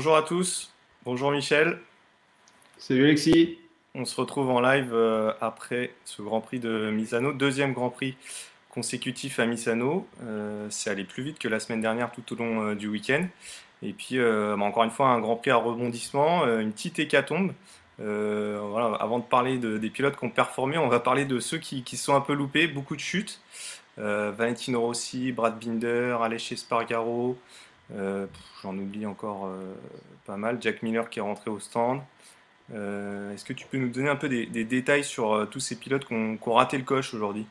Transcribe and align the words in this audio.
Bonjour 0.00 0.16
à 0.16 0.22
tous, 0.22 0.72
bonjour 1.04 1.30
Michel. 1.30 1.78
Salut 2.78 3.04
Alexis. 3.04 3.58
On 3.94 4.06
se 4.06 4.18
retrouve 4.18 4.48
en 4.48 4.58
live 4.58 4.94
euh, 4.94 5.34
après 5.42 5.92
ce 6.06 6.22
Grand 6.22 6.40
Prix 6.40 6.58
de 6.58 6.90
Misano, 6.90 7.34
deuxième 7.34 7.74
Grand 7.74 7.90
Prix 7.90 8.16
consécutif 8.70 9.38
à 9.40 9.44
Misano. 9.44 10.08
Euh, 10.22 10.66
c'est 10.70 10.88
allé 10.88 11.04
plus 11.04 11.22
vite 11.22 11.38
que 11.38 11.48
la 11.48 11.60
semaine 11.60 11.82
dernière 11.82 12.12
tout 12.12 12.32
au 12.32 12.36
long 12.36 12.62
euh, 12.62 12.74
du 12.74 12.88
week-end. 12.88 13.26
Et 13.82 13.92
puis, 13.92 14.16
bah, 14.16 14.56
encore 14.60 14.84
une 14.84 14.90
fois, 14.90 15.08
un 15.08 15.20
Grand 15.20 15.36
Prix 15.36 15.50
à 15.50 15.56
rebondissement, 15.56 16.46
une 16.46 16.72
petite 16.72 16.98
hécatombe. 16.98 17.52
voilà, 17.98 18.96
avant 19.00 19.18
de 19.18 19.24
parler 19.24 19.58
des 19.58 19.90
pilotes 19.90 20.16
qui 20.16 20.24
ont 20.24 20.30
performé, 20.30 20.78
on 20.78 20.88
va 20.88 21.00
parler 21.00 21.26
de 21.26 21.40
ceux 21.40 21.58
qui, 21.58 21.82
qui 21.82 21.98
sont 21.98 22.14
un 22.14 22.22
peu 22.22 22.32
loupés, 22.32 22.68
beaucoup 22.68 22.96
de 22.96 23.02
chutes. 23.02 23.42
Valentino 23.98 24.80
Rossi, 24.80 25.32
Brad 25.32 25.62
Binder, 25.62 26.16
Aleix 26.22 26.52
Espargaro, 26.52 27.32
euh, 27.32 27.60
j'en 28.62 28.76
oublie 28.76 29.06
encore 29.06 29.46
euh, 29.46 29.74
pas 30.26 30.36
mal. 30.36 30.58
Jack 30.60 30.82
Miller 30.82 31.08
qui 31.10 31.18
est 31.18 31.22
rentré 31.22 31.50
au 31.50 31.60
stand. 31.60 32.00
Euh, 32.72 33.32
est-ce 33.34 33.44
que 33.44 33.52
tu 33.52 33.66
peux 33.66 33.78
nous 33.78 33.88
donner 33.88 34.08
un 34.08 34.16
peu 34.16 34.28
des, 34.28 34.46
détails 34.64 35.04
sur 35.04 35.48
tous 35.50 35.60
ces 35.60 35.76
pilotes 35.76 36.06
qui 36.06 36.14
ont 36.14 36.52
raté 36.52 36.78
le 36.78 36.84
coche 36.84 37.14
aujourd'hui? 37.14 37.46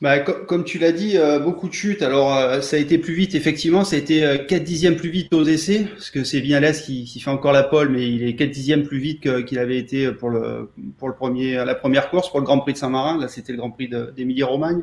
Bah, 0.00 0.18
comme 0.18 0.64
tu 0.64 0.78
l'as 0.78 0.90
dit, 0.90 1.16
euh, 1.16 1.38
beaucoup 1.38 1.68
de 1.68 1.72
chutes. 1.72 2.02
Alors, 2.02 2.36
euh, 2.36 2.60
ça 2.60 2.76
a 2.76 2.78
été 2.80 2.98
plus 2.98 3.14
vite, 3.14 3.34
effectivement. 3.36 3.84
Ça 3.84 3.96
a 3.96 3.98
été 4.00 4.20
4 4.48 4.52
euh, 4.52 4.58
dixièmes 4.58 4.96
plus 4.96 5.10
vite 5.10 5.32
aux 5.32 5.44
essais, 5.44 5.86
parce 5.92 6.10
que 6.10 6.24
c'est 6.24 6.40
Vignales 6.40 6.74
qui, 6.74 7.04
qui, 7.04 7.20
fait 7.20 7.30
encore 7.30 7.52
la 7.52 7.62
pole, 7.62 7.88
mais 7.88 8.08
il 8.08 8.24
est 8.24 8.34
4 8.34 8.50
dixièmes 8.50 8.82
plus 8.82 8.98
vite 8.98 9.44
qu'il 9.44 9.58
avait 9.58 9.78
été 9.78 10.10
pour 10.10 10.30
le 10.30 10.70
pour 10.98 11.08
le 11.08 11.14
premier 11.14 11.54
la 11.64 11.74
première 11.74 12.10
course, 12.10 12.30
pour 12.30 12.40
le 12.40 12.44
Grand 12.44 12.58
Prix 12.58 12.72
de 12.72 12.78
Saint-Marin. 12.78 13.18
Là, 13.20 13.28
c'était 13.28 13.52
le 13.52 13.58
Grand 13.58 13.70
Prix 13.70 13.88
d'Émilie-Romagne. 14.16 14.82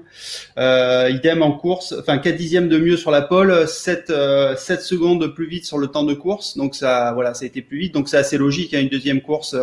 idem 0.57 1.41
en 1.41 1.51
course, 1.51 1.93
enfin 1.99 2.17
4 2.17 2.35
dixièmes 2.37 2.69
de 2.69 2.77
mieux 2.77 2.97
sur 2.97 3.11
la 3.11 3.21
pole, 3.21 3.67
7 3.67 4.13
7 4.57 4.81
secondes 4.81 5.21
de 5.21 5.27
plus 5.27 5.47
vite 5.47 5.65
sur 5.65 5.77
le 5.77 5.87
temps 5.87 6.03
de 6.03 6.13
course. 6.13 6.57
Donc 6.57 6.75
ça, 6.75 7.11
voilà, 7.13 7.33
ça 7.33 7.43
a 7.43 7.47
été 7.47 7.61
plus 7.61 7.77
vite. 7.77 7.93
Donc 7.93 8.07
c'est 8.07 8.17
assez 8.17 8.37
logique. 8.37 8.71
Il 8.71 8.75
y 8.75 8.77
a 8.77 8.81
une 8.81 8.89
deuxième 8.89 9.21
course. 9.21 9.55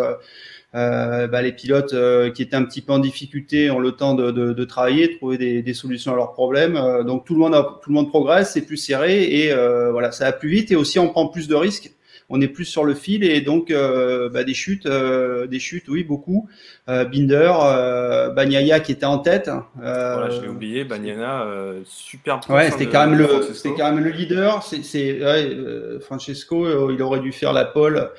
Euh, 0.75 1.27
bah, 1.27 1.43
les 1.43 1.53
pilotes 1.53 1.95
euh, 1.95 2.31
qui 2.31 2.43
étaient 2.43 2.57
un 2.57 2.65
petit 2.65 2.83
peu 2.83 2.93
en 2.93 2.99
difficulté 2.99 3.71
ont 3.71 3.79
le 3.79 3.93
temps 3.93 4.15
de, 4.15 4.65
travailler, 4.65 5.09
de 5.09 5.15
trouver 5.17 5.63
des, 5.63 5.75
solutions 5.75 6.13
à 6.13 6.17
leurs 6.17 6.33
problèmes. 6.33 6.77
Euh, 6.77 7.03
donc 7.03 7.25
tout 7.25 7.35
le 7.35 7.41
monde, 7.41 7.55
tout 7.83 7.91
le 7.91 7.95
monde 7.95 8.09
progresse, 8.09 8.53
c'est 8.53 8.63
plus 8.63 8.77
serré 8.77 9.23
et 9.23 9.55
voilà, 9.91 10.13
ça 10.13 10.27
va 10.27 10.33
plus 10.33 10.51
vite 10.51 10.71
et 10.73 10.77
aussi 10.77 10.99
on 10.99 11.09
prend 11.09 11.29
plus 11.29 11.49
de 11.49 11.55
risques 11.55 11.93
on 12.29 12.41
est 12.41 12.49
plus 12.49 12.65
sur 12.65 12.85
le 12.85 12.95
fil 12.95 13.25
et 13.25 13.41
donc 13.41 13.71
euh, 13.71 14.29
bah, 14.29 14.45
des 14.45 14.55
chutes, 14.55 14.87
euh, 14.87 15.47
des 15.47 15.59
chutes, 15.59 15.89
oui, 15.89 16.03
beaucoup. 16.03 16.49
Euh, 16.89 17.05
Binder, 17.05 17.53
euh, 17.63 18.31
Banyaya 18.31 18.81
qui 18.81 18.93
était 18.93 19.07
en 19.07 19.19
tête. 19.19 19.51
voilà, 19.77 20.31
je 20.31 20.41
l'ai 20.41 20.49
oublié, 20.49 20.85
Banyana, 20.85 21.47
super. 21.85 22.41
Ouais, 22.49 22.71
c'était 22.71 22.87
quand 22.87 23.07
même 23.07 23.19
le, 23.19 23.43
c'était 23.55 23.75
quand 23.77 23.93
même 23.93 24.03
le 24.03 24.11
leader. 24.11 24.63
C'est, 24.63 25.23
ouais, 25.23 25.57
Francesco, 26.01 26.91
il 26.91 27.01
aurait 27.03 27.21
dû 27.21 27.33
faire 27.33 27.53
la 27.53 27.65
pole 27.65 28.11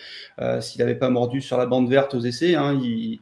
s'il 0.61 0.79
n'avait 0.81 0.95
pas 0.95 1.09
mordu 1.09 1.41
sur 1.41 1.57
la 1.57 1.65
bande 1.65 1.89
verte 1.89 2.13
aux 2.13 2.21
essais. 2.21 2.55
Hein, 2.55 2.79
il, 2.81 3.19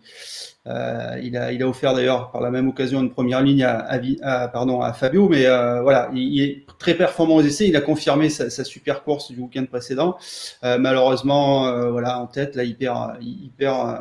euh, 0.67 1.19
il, 1.21 1.37
a, 1.37 1.51
il 1.51 1.61
a 1.61 1.67
offert 1.67 1.93
d'ailleurs 1.93 2.31
par 2.31 2.41
la 2.41 2.49
même 2.49 2.67
occasion 2.67 3.01
une 3.01 3.11
première 3.11 3.41
ligne 3.41 3.63
à, 3.63 3.87
à, 4.23 4.47
pardon, 4.47 4.81
à 4.81 4.93
Fabio, 4.93 5.29
mais 5.29 5.45
euh, 5.45 5.81
voilà, 5.81 6.09
il, 6.13 6.41
est 6.41 6.65
très 6.79 6.95
performant 6.95 7.35
aux 7.35 7.41
essais. 7.41 7.67
Il 7.67 7.75
a 7.75 7.81
confirmé 7.81 8.29
sa, 8.29 8.49
sa 8.49 8.63
super 8.63 9.03
course 9.03 9.31
du 9.31 9.39
week-end 9.39 9.65
précédent. 9.65 10.17
Euh, 10.63 10.77
malheureusement, 10.79 11.67
euh, 11.67 11.91
voilà, 11.91 12.19
en 12.19 12.27
tête, 12.27 12.55
là, 12.55 12.63
il 12.63 12.75
perd, 12.75 13.17
il 13.21 13.51
perd 13.55 13.99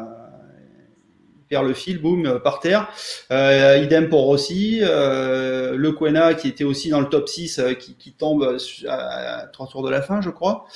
perd 1.55 1.69
le 1.69 1.75
fil, 1.75 2.01
boum, 2.01 2.27
euh, 2.27 2.39
par 2.41 2.59
terre. 2.59 2.89
Euh, 3.31 3.79
idem 3.81 4.09
pour 4.09 4.23
Rossi, 4.23 4.81
euh, 4.83 5.77
le 5.77 5.93
Quena 5.93 6.35
qui 6.35 6.49
était 6.49 6.65
aussi 6.65 6.89
dans 6.89 6.99
le 6.99 7.07
top 7.07 7.29
6, 7.29 7.61
euh, 7.61 7.75
qui, 7.75 7.95
qui, 7.95 8.11
tombe 8.13 8.59
à, 8.89 9.47
trois 9.53 9.69
tours 9.69 9.85
de 9.85 9.91
la 9.91 10.03
fin, 10.03 10.21
je 10.21 10.31
crois. 10.31 10.67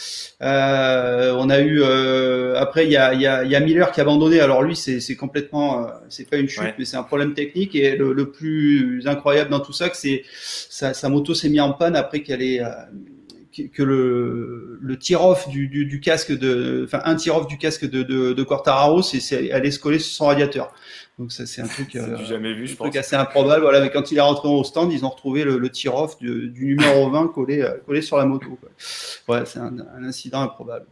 On 0.40 1.50
a 1.50 1.60
eu 1.60 1.82
après 2.54 2.84
il 2.84 2.92
y 2.92 2.96
a, 2.96 3.14
y, 3.14 3.26
a, 3.26 3.42
y 3.42 3.56
a, 3.56 3.60
Miller 3.60 3.90
qui 3.90 4.00
a 4.00 4.04
abandonné. 4.04 4.40
Alors 4.40 4.62
lui 4.62 4.76
c'est 4.76 5.16
complètement, 5.16 5.88
c'est 6.08 6.28
pas 6.30 6.36
une 6.36 6.48
chute, 6.48 6.74
mais 6.78 6.84
c'est 6.84 6.96
un 6.96 7.02
problème 7.02 7.34
technique. 7.34 7.74
Et 7.74 7.96
le, 7.96 8.12
le, 8.12 8.30
plus 8.30 9.02
incroyable 9.06 9.50
dans 9.50 9.60
tout 9.60 9.72
ça, 9.72 9.88
que 9.88 9.96
c'est 9.96 10.22
sa, 10.30 10.94
sa, 10.94 11.08
moto 11.08 11.34
s'est 11.34 11.48
mise 11.48 11.60
en 11.60 11.72
panne 11.72 11.96
après 11.96 12.22
qu'elle 12.22 12.42
ait 12.42 12.60
que 13.72 13.82
le, 13.82 14.78
le 14.80 14.98
tir-off 14.98 15.48
du, 15.48 15.68
du, 15.68 15.86
du, 15.86 16.00
casque 16.00 16.32
de, 16.32 16.84
enfin 16.84 17.00
un 17.04 17.16
tir-off 17.16 17.46
du 17.46 17.58
casque 17.58 17.88
de, 17.88 18.02
de, 18.02 18.32
de 18.32 18.42
Quartararo, 18.42 19.02
c'est 19.02 19.50
allait 19.50 19.70
se 19.70 19.78
coller 19.78 19.98
sur 19.98 20.12
son 20.12 20.26
radiateur. 20.26 20.72
Donc 21.18 21.32
ça 21.32 21.46
c'est 21.46 21.60
un 21.60 21.66
truc, 21.66 21.96
euh, 21.96 22.24
jamais 22.24 22.54
vu, 22.54 22.66
je 22.68 22.76
truc 22.76 22.94
assez 22.96 23.16
improbable. 23.16 23.62
Voilà, 23.62 23.80
mais 23.80 23.90
quand 23.90 24.12
il 24.12 24.18
est 24.18 24.22
rentré 24.22 24.48
au 24.48 24.62
stand, 24.64 24.92
ils 24.92 25.04
ont 25.04 25.08
retrouvé 25.10 25.44
le, 25.44 25.58
le 25.58 25.70
tir-off 25.70 26.18
du, 26.18 26.48
du, 26.48 26.66
numéro 26.66 27.10
20 27.10 27.28
collé, 27.28 27.62
euh, 27.62 27.76
collé 27.86 28.02
sur 28.02 28.16
la 28.16 28.24
moto. 28.24 28.58
Quoi. 28.60 28.68
Ouais, 29.36 29.46
c'est 29.46 29.58
un, 29.58 29.78
un, 29.78 30.04
incident 30.04 30.42
improbable. 30.42 30.86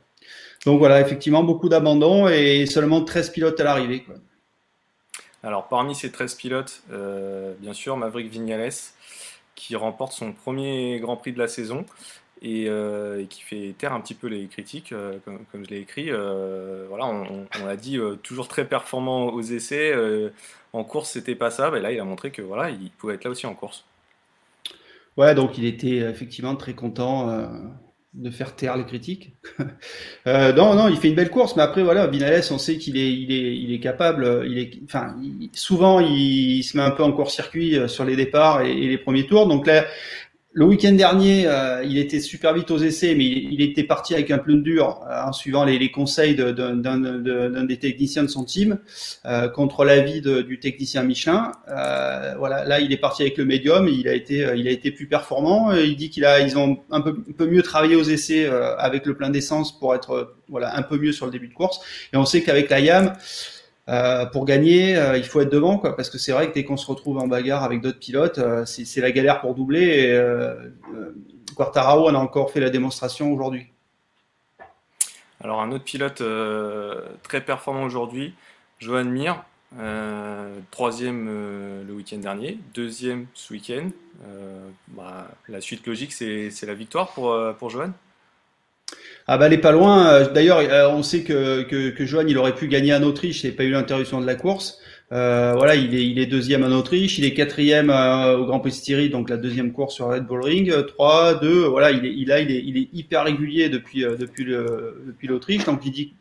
Donc 0.64 0.78
voilà, 0.78 1.00
effectivement 1.00 1.44
beaucoup 1.44 1.68
d'abandon 1.68 2.28
et 2.28 2.66
seulement 2.66 3.02
13 3.04 3.30
pilotes 3.30 3.60
à 3.60 3.64
l'arrivée. 3.64 4.04
Alors 5.42 5.68
parmi 5.68 5.94
ces 5.94 6.10
13 6.10 6.34
pilotes, 6.34 6.82
euh, 6.90 7.54
bien 7.60 7.72
sûr 7.72 7.96
Maverick 7.96 8.28
Vignales 8.28 8.72
qui 9.54 9.74
remporte 9.74 10.12
son 10.12 10.32
premier 10.32 10.98
Grand 11.00 11.16
Prix 11.16 11.32
de 11.32 11.38
la 11.38 11.48
saison. 11.48 11.84
Euh, 12.44 13.22
et, 13.22 13.26
qui 13.26 13.42
fait 13.42 13.74
taire 13.78 13.92
un 13.92 14.00
petit 14.00 14.14
peu 14.14 14.26
les 14.26 14.46
critiques, 14.46 14.92
euh, 14.92 15.18
comme, 15.24 15.64
je 15.64 15.70
l'ai 15.70 15.80
écrit. 15.80 16.10
Euh, 16.10 16.84
voilà, 16.88 17.06
on, 17.06 17.66
a 17.66 17.76
dit 17.76 17.98
toujours 18.22 18.48
très 18.48 18.66
performant 18.66 19.28
aux 19.28 19.42
essais. 19.42 19.94
en 20.72 20.84
course, 20.84 21.10
c'était 21.10 21.34
pas 21.34 21.50
ça. 21.50 21.70
Mais 21.70 21.80
là, 21.80 21.92
il 21.92 22.00
a 22.00 22.04
montré 22.04 22.30
que 22.30 22.42
voilà, 22.42 22.70
il 22.70 22.90
pouvait 22.90 23.14
être 23.14 23.24
là 23.24 23.30
aussi 23.30 23.46
en 23.46 23.54
course. 23.54 23.84
Ouais, 25.16 25.34
donc 25.34 25.56
il 25.56 25.64
était 25.64 25.96
effectivement 25.96 26.54
très 26.56 26.74
content 26.74 27.48
de 28.12 28.30
faire 28.30 28.54
taire 28.54 28.76
les 28.76 28.84
critiques. 28.84 29.34
non, 30.26 30.74
non, 30.74 30.88
il 30.88 30.96
fait 30.98 31.08
une 31.08 31.14
belle 31.14 31.30
course, 31.30 31.56
mais 31.56 31.62
après 31.62 31.82
voilà, 31.82 32.06
Vinales, 32.06 32.42
on 32.50 32.58
sait 32.58 32.76
qu'il 32.76 32.98
est, 32.98 33.12
il 33.12 33.32
est, 33.32 33.56
il 33.56 33.72
est 33.72 33.80
capable. 33.80 34.44
Il 34.46 34.58
est, 34.58 34.72
enfin, 34.84 35.16
souvent 35.54 36.00
il, 36.00 36.62
se 36.62 36.76
met 36.76 36.82
un 36.82 36.90
peu 36.90 37.02
en 37.02 37.12
court-circuit 37.12 37.88
sur 37.88 38.04
les 38.04 38.14
départs 38.16 38.60
et, 38.60 38.72
et, 38.72 38.88
les 38.88 38.98
premiers 38.98 39.26
tours. 39.26 39.46
Donc 39.46 39.66
là, 39.66 39.86
le 40.56 40.64
week-end 40.64 40.92
dernier, 40.92 41.46
euh, 41.46 41.84
il 41.84 41.98
était 41.98 42.18
super 42.18 42.54
vite 42.54 42.70
aux 42.70 42.78
essais, 42.78 43.14
mais 43.14 43.26
il, 43.26 43.60
était 43.60 43.82
parti 43.82 44.14
avec 44.14 44.30
un 44.30 44.38
pneu 44.38 44.62
dur 44.62 45.02
euh, 45.06 45.24
en 45.24 45.32
suivant 45.34 45.66
les, 45.66 45.78
les 45.78 45.90
conseils 45.90 46.34
d'un 46.34 47.66
des 47.66 47.76
techniciens 47.76 48.22
de 48.22 48.28
son 48.28 48.42
team 48.42 48.78
euh, 49.26 49.48
contre 49.50 49.84
l'avis 49.84 50.22
du 50.22 50.58
technicien 50.58 51.02
Michelin. 51.02 51.52
Euh, 51.68 52.36
voilà, 52.38 52.64
là, 52.64 52.80
il 52.80 52.90
est 52.90 52.96
parti 52.96 53.20
avec 53.20 53.36
le 53.36 53.44
médium, 53.44 53.86
il 53.86 54.08
a 54.08 54.14
été, 54.14 54.50
il 54.56 54.66
a 54.66 54.70
été 54.70 54.90
plus 54.90 55.06
performant. 55.06 55.72
Il 55.72 55.94
dit 55.94 56.08
qu'il 56.08 56.24
a, 56.24 56.40
ils 56.40 56.56
ont 56.56 56.78
un 56.90 57.02
peu, 57.02 57.18
un 57.28 57.32
peu 57.32 57.46
mieux 57.46 57.62
travaillé 57.62 57.94
aux 57.94 58.04
essais 58.04 58.48
avec 58.78 59.04
le 59.04 59.14
plein 59.14 59.28
d'essence 59.28 59.78
pour 59.78 59.94
être, 59.94 60.36
voilà, 60.48 60.74
un 60.74 60.82
peu 60.82 60.96
mieux 60.96 61.12
sur 61.12 61.26
le 61.26 61.32
début 61.32 61.48
de 61.48 61.54
course. 61.54 61.80
Et 62.14 62.16
on 62.16 62.24
sait 62.24 62.42
qu'avec 62.42 62.70
la 62.70 62.80
YAM, 62.80 63.12
euh, 63.88 64.26
pour 64.26 64.44
gagner, 64.44 64.96
euh, 64.96 65.16
il 65.16 65.24
faut 65.24 65.40
être 65.40 65.50
devant, 65.50 65.78
quoi, 65.78 65.94
parce 65.94 66.10
que 66.10 66.18
c'est 66.18 66.32
vrai 66.32 66.48
que 66.48 66.54
dès 66.54 66.64
qu'on 66.64 66.76
se 66.76 66.86
retrouve 66.86 67.18
en 67.18 67.28
bagarre 67.28 67.62
avec 67.62 67.80
d'autres 67.80 68.00
pilotes, 68.00 68.38
euh, 68.38 68.64
c'est 68.64 69.00
la 69.00 69.12
galère 69.12 69.40
pour 69.40 69.54
doubler. 69.54 69.84
Et, 69.84 70.16
a 71.58 71.96
encore 71.96 72.50
fait 72.50 72.60
la 72.60 72.70
démonstration 72.70 73.32
aujourd'hui. 73.32 73.68
Alors 75.40 75.60
un 75.60 75.70
autre 75.70 75.84
pilote 75.84 76.22
très 77.22 77.40
performant 77.40 77.84
aujourd'hui, 77.84 78.34
Johan 78.78 79.04
Mir, 79.04 79.44
troisième 80.70 81.26
le 81.86 81.92
week-end 81.94 82.18
dernier, 82.18 82.58
deuxième 82.74 83.26
ce 83.34 83.52
week-end. 83.52 83.88
Bah, 84.88 85.28
la 85.48 85.60
suite 85.60 85.86
logique, 85.86 86.12
c'est 86.12 86.66
la 86.66 86.74
victoire 86.74 87.08
pour, 87.12 87.34
pour 87.58 87.70
Johan? 87.70 87.92
Ah 89.26 89.38
bah 89.38 89.46
elle 89.46 89.54
est 89.54 89.58
pas 89.58 89.72
loin. 89.72 90.22
D'ailleurs, 90.28 90.60
on 90.92 91.02
sait 91.02 91.22
que, 91.22 91.62
que, 91.62 91.90
que 91.90 92.04
Johan 92.04 92.26
il 92.28 92.38
aurait 92.38 92.54
pu 92.54 92.68
gagner 92.68 92.94
en 92.94 93.02
Autriche, 93.02 93.42
il 93.42 93.56
pas 93.56 93.64
eu 93.64 93.70
l'interruption 93.70 94.20
de 94.20 94.26
la 94.26 94.36
course. 94.36 94.78
Euh, 95.12 95.54
voilà, 95.56 95.76
il 95.76 95.94
est, 95.94 96.04
il 96.04 96.18
est 96.18 96.26
deuxième 96.26 96.64
en 96.64 96.72
Autriche, 96.76 97.18
il 97.18 97.24
est 97.24 97.32
quatrième 97.32 97.90
euh, 97.90 98.38
au 98.38 98.46
Grand 98.46 98.58
Prix 98.58 98.72
Styrie, 98.72 99.08
donc 99.08 99.30
la 99.30 99.36
deuxième 99.36 99.72
course 99.72 99.94
sur 99.94 100.08
Red 100.08 100.26
Bull 100.26 100.42
Ring. 100.42 100.72
3, 100.86 101.34
2, 101.40 101.66
voilà, 101.66 101.92
il 101.92 102.04
est, 102.04 102.12
il, 102.12 102.32
a, 102.32 102.40
il, 102.40 102.50
est, 102.50 102.62
il 102.64 102.76
est 102.76 102.88
hyper 102.92 103.24
régulier 103.24 103.68
depuis, 103.68 104.04
euh, 104.04 104.16
depuis, 104.16 104.44
le, 104.44 105.04
depuis 105.06 105.28
l'Autriche. 105.28 105.64
Donc 105.64 105.86
il 105.86 105.92
dit, 105.92 106.14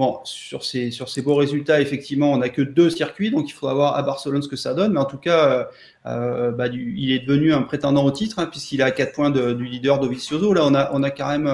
bon, 0.00 0.18
sur 0.24 0.64
ces, 0.64 0.90
sur 0.90 1.08
ces 1.08 1.22
beaux 1.22 1.36
résultats, 1.36 1.80
effectivement, 1.80 2.32
on 2.32 2.38
n'a 2.38 2.48
que 2.48 2.62
deux 2.62 2.90
circuits, 2.90 3.30
donc 3.30 3.48
il 3.48 3.52
faudra 3.52 3.74
voir 3.74 3.96
à 3.96 4.02
Barcelone 4.02 4.42
ce 4.42 4.48
que 4.48 4.56
ça 4.56 4.74
donne. 4.74 4.94
Mais 4.94 5.00
en 5.00 5.04
tout 5.04 5.18
cas, 5.18 5.68
euh, 6.06 6.50
bah, 6.50 6.68
du, 6.68 6.94
il 6.96 7.12
est 7.12 7.20
devenu 7.20 7.52
un 7.52 7.62
prétendant 7.62 8.04
au 8.04 8.10
titre, 8.10 8.38
hein, 8.38 8.46
puisqu'il 8.46 8.80
est 8.80 8.84
à 8.84 8.90
4 8.90 9.12
points 9.12 9.30
du 9.30 9.64
leader 9.64 10.00
Dovizioso. 10.00 10.52
Là, 10.52 10.62
on 10.64 10.74
a, 10.74 10.90
on 10.92 11.02
a 11.02 11.10
quand 11.10 11.28
même 11.28 11.48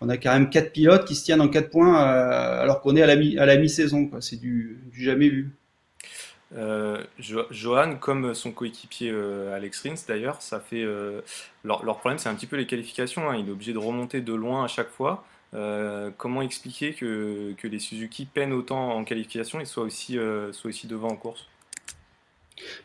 on 0.00 0.08
a 0.08 0.16
quand 0.18 0.32
même 0.32 0.50
quatre 0.50 0.72
pilotes 0.72 1.06
qui 1.06 1.14
se 1.14 1.24
tiennent 1.24 1.40
en 1.40 1.48
quatre 1.48 1.70
points 1.70 1.96
alors 1.96 2.80
qu'on 2.82 2.94
est 2.96 3.02
à 3.02 3.06
la 3.06 3.16
mi 3.16 3.38
à 3.38 3.46
la 3.46 3.56
mi-saison. 3.56 4.10
C'est 4.20 4.40
du, 4.40 4.78
jamais 4.92 5.28
vu. 5.28 5.52
Euh, 6.56 7.02
Johan, 7.18 7.96
comme 7.96 8.34
son 8.34 8.52
coéquipier 8.52 9.10
euh, 9.10 9.54
Alex 9.56 9.82
Rins 9.82 10.04
d'ailleurs, 10.06 10.40
ça 10.40 10.60
fait 10.60 10.82
euh, 10.82 11.20
leur, 11.64 11.80
problème, 11.98 12.18
c'est 12.18 12.28
un 12.28 12.34
petit 12.34 12.46
peu 12.46 12.56
les 12.56 12.66
qualifications. 12.66 13.28
Hein. 13.28 13.36
Il 13.36 13.48
est 13.48 13.52
obligé 13.52 13.72
de 13.72 13.78
remonter 13.78 14.20
de 14.20 14.32
loin 14.32 14.64
à 14.64 14.68
chaque 14.68 14.90
fois. 14.90 15.24
Comment 16.16 16.42
expliquer 16.42 16.94
que, 16.94 17.52
que, 17.56 17.68
les 17.68 17.78
Suzuki 17.78 18.26
peinent 18.26 18.52
autant 18.52 18.96
en 18.96 19.04
qualification 19.04 19.60
et 19.60 19.64
soient 19.64 19.84
aussi, 19.84 20.18
soient 20.52 20.68
aussi 20.68 20.86
devant 20.86 21.08
en 21.08 21.16
course? 21.16 21.46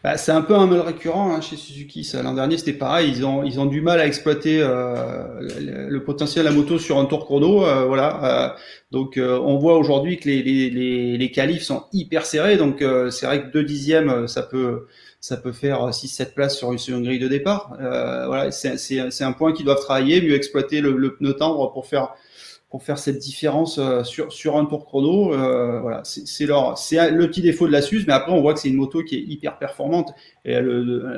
Bah, 0.04 0.18
c'est 0.18 0.32
un 0.32 0.42
peu 0.42 0.56
un 0.56 0.66
mal 0.66 0.80
récurrent 0.82 1.34
hein, 1.34 1.42
chez 1.42 1.56
Suzuki. 1.56 2.10
L'an 2.24 2.34
dernier, 2.34 2.58
c'était 2.58 2.74
pareil. 2.74 3.10
Ils 3.10 3.26
ont, 3.26 3.44
ils 3.44 3.60
ont 3.60 3.66
du 3.66 3.82
mal 3.82 4.00
à 4.00 4.08
exploiter 4.08 4.62
euh, 4.62 5.88
le, 5.90 6.04
potentiel 6.04 6.46
de 6.46 6.50
la 6.50 6.56
moto 6.56 6.80
sur 6.80 6.98
un 6.98 7.06
tour 7.06 7.26
chrono. 7.26 7.66
Euh, 7.66 7.86
voilà. 7.86 8.24
Euh, 8.24 8.60
donc, 8.92 9.20
on 9.20 9.58
voit 9.58 9.78
aujourd'hui 9.78 10.18
que 10.18 10.28
les, 10.28 10.42
les, 10.42 10.70
les, 10.70 11.18
les, 11.18 11.32
qualifs 11.32 11.64
sont 11.64 11.84
hyper 11.94 12.26
serrés. 12.26 12.58
Donc, 12.58 12.84
c'est 13.12 13.26
vrai 13.26 13.44
que 13.44 13.52
deux 13.52 13.64
dixièmes, 13.64 14.28
ça 14.28 14.42
peut, 14.42 14.88
ça 15.20 15.38
peut 15.38 15.52
faire 15.52 15.90
6-7 15.90 16.34
places 16.34 16.58
sur 16.58 16.72
une, 16.72 16.80
seconde 16.80 17.04
grille 17.04 17.20
de 17.20 17.28
départ. 17.28 17.76
voilà, 17.78 18.52
c'est 18.52 19.24
un 19.24 19.32
point 19.34 19.54
qu'ils 19.54 19.66
doivent 19.66 19.82
travailler, 19.82 20.22
mieux 20.22 20.34
exploiter 20.34 20.82
le, 20.82 20.98
le 20.98 21.16
pneu 21.16 21.34
tendre 21.34 21.72
pour 21.72 21.86
faire 21.86 22.16
pour 22.70 22.84
faire 22.84 23.00
cette 23.00 23.18
différence 23.18 23.80
euh, 23.80 24.04
sur, 24.04 24.32
sur 24.32 24.56
un 24.58 24.66
tour 24.66 24.86
chrono. 24.86 25.34
Euh, 25.34 25.80
voilà, 25.82 26.02
c'est 26.04 26.46
leur, 26.46 26.78
c'est 26.78 27.10
le 27.10 27.28
petit 27.28 27.42
défaut 27.42 27.66
de 27.66 27.72
la 27.72 27.82
SUS, 27.82 28.06
mais 28.06 28.14
après 28.14 28.32
on 28.32 28.42
voit 28.42 28.54
que 28.54 28.60
c'est 28.60 28.70
une 28.70 28.76
moto 28.76 29.04
qui 29.04 29.16
est 29.16 29.22
hyper 29.22 29.58
performante 29.58 30.12
et 30.46 30.52
elle, 30.52 30.68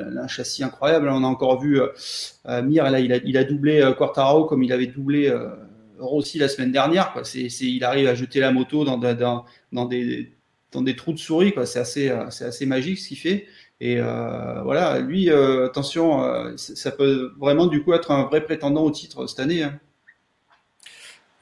elle 0.08 0.18
a 0.18 0.22
un 0.22 0.28
châssis 0.28 0.64
incroyable. 0.64 1.08
On 1.10 1.24
a 1.24 1.26
encore 1.26 1.60
vu 1.60 1.78
euh, 1.78 2.62
Mir, 2.62 2.90
là, 2.90 3.00
il 3.00 3.12
a, 3.12 3.18
il 3.18 3.36
a 3.36 3.44
doublé 3.44 3.82
euh, 3.82 3.92
Quartararo 3.92 4.46
comme 4.46 4.62
il 4.62 4.72
avait 4.72 4.86
doublé 4.86 5.28
euh, 5.28 5.50
Rossi 5.98 6.38
la 6.38 6.48
semaine 6.48 6.72
dernière. 6.72 7.12
Quoi. 7.12 7.24
C'est, 7.24 7.50
c'est, 7.50 7.66
il 7.66 7.84
arrive 7.84 8.08
à 8.08 8.14
jeter 8.14 8.40
la 8.40 8.50
moto 8.50 8.84
dans, 8.84 8.96
dans, 8.96 9.44
dans 9.72 9.84
des 9.84 10.32
dans 10.72 10.80
des 10.80 10.96
trous 10.96 11.12
de 11.12 11.18
souris. 11.18 11.52
C'est 11.66 11.80
assez, 11.80 12.16
c'est 12.30 12.46
assez 12.46 12.64
magique 12.64 12.98
ce 12.98 13.08
qu'il 13.08 13.18
fait. 13.18 13.46
Et 13.78 13.98
euh, 13.98 14.62
voilà, 14.62 15.00
lui, 15.00 15.28
attention, 15.28 16.56
ça 16.56 16.92
peut 16.92 17.32
vraiment 17.38 17.66
du 17.66 17.82
coup 17.82 17.92
être 17.92 18.10
un 18.10 18.24
vrai 18.24 18.42
prétendant 18.42 18.84
au 18.84 18.90
titre 18.90 19.26
cette 19.26 19.40
année. 19.40 19.64
Hein. 19.64 19.78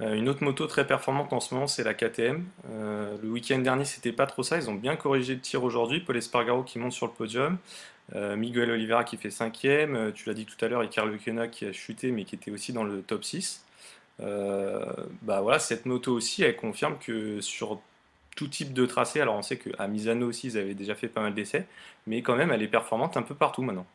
Euh, 0.01 0.15
une 0.15 0.29
autre 0.29 0.43
moto 0.43 0.67
très 0.67 0.87
performante 0.87 1.33
en 1.33 1.41
ce 1.41 1.55
moment, 1.55 1.67
c'est 1.67 1.85
la 1.85 1.95
KTM. 1.95 2.45
Euh, 2.71 3.17
le 3.23 3.29
week-end 3.29 3.59
dernier, 3.59 3.85
c'était 3.85 4.13
pas 4.13 4.27
trop 4.27 4.43
ça. 4.43 4.57
Ils 4.57 4.71
ont 4.71 4.75
bien 4.75 4.97
corrigé 4.97 5.35
le 5.35 5.41
tir 5.41 5.63
aujourd'hui. 5.63 6.01
Paul 6.01 6.17
Espargaro 6.17 6.63
qui 6.63 6.79
monte 6.79 6.93
sur 6.93 7.07
le 7.07 7.13
podium. 7.13 7.59
Euh, 8.15 8.37
Miguel 8.37 8.71
Oliveira 8.71 9.05
qui 9.05 9.17
fait 9.17 9.31
cinquième. 9.31 10.13
tu 10.15 10.29
l'as 10.29 10.35
dit 10.35 10.47
tout 10.47 10.63
à 10.65 10.69
l'heure, 10.69 10.83
Icar 10.83 11.07
Lequena 11.07 11.49
qui 11.49 11.67
a 11.67 11.73
chuté, 11.73 12.13
mais 12.13 12.25
qui 12.25 12.35
était 12.35 12.51
aussi 12.51 12.73
dans 12.73 12.85
le 12.85 13.03
top 13.03 13.25
6. 13.25 13.65
bah 14.19 15.59
cette 15.59 15.87
moto 15.87 16.13
aussi, 16.13 16.43
elle 16.43 16.57
confirme 16.57 16.99
que 16.99 17.41
sur 17.41 17.81
tout 18.37 18.49
type 18.49 18.73
de 18.73 18.87
tracé, 18.87 19.21
alors 19.21 19.37
on 19.37 19.43
sait 19.43 19.59
qu'à 19.59 19.87
Misano 19.87 20.29
aussi, 20.29 20.49
ils 20.49 20.59
avaient 20.59 20.75
déjà 20.75 20.95
fait 20.95 21.09
pas 21.09 21.21
mal 21.21 21.35
d'essais, 21.35 21.67
mais 22.07 22.23
quand 22.23 22.37
même, 22.37 22.51
elle 22.53 22.63
est 22.63 22.69
performante 22.69 23.17
un 23.17 23.23
peu 23.23 23.35
partout 23.35 23.63
maintenant. 23.63 23.87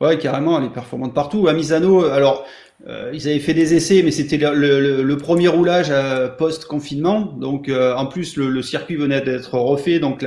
Ouais, 0.00 0.16
carrément, 0.16 0.58
elle 0.58 0.66
est 0.66 0.72
performante 0.72 1.14
partout. 1.14 1.46
À 1.48 1.52
Misano, 1.52 2.04
alors, 2.04 2.46
euh, 2.86 3.10
ils 3.12 3.28
avaient 3.28 3.38
fait 3.38 3.52
des 3.52 3.74
essais, 3.74 4.02
mais 4.02 4.10
c'était 4.10 4.38
le, 4.38 5.14
premier 5.16 5.48
roulage 5.48 5.88
euh, 5.90 6.28
post-confinement. 6.28 7.20
Donc, 7.20 7.68
euh, 7.68 7.94
en 7.94 8.06
plus, 8.06 8.36
le, 8.36 8.62
circuit 8.62 8.96
venait 8.96 9.20
d'être 9.20 9.58
refait, 9.58 9.98
donc 9.98 10.24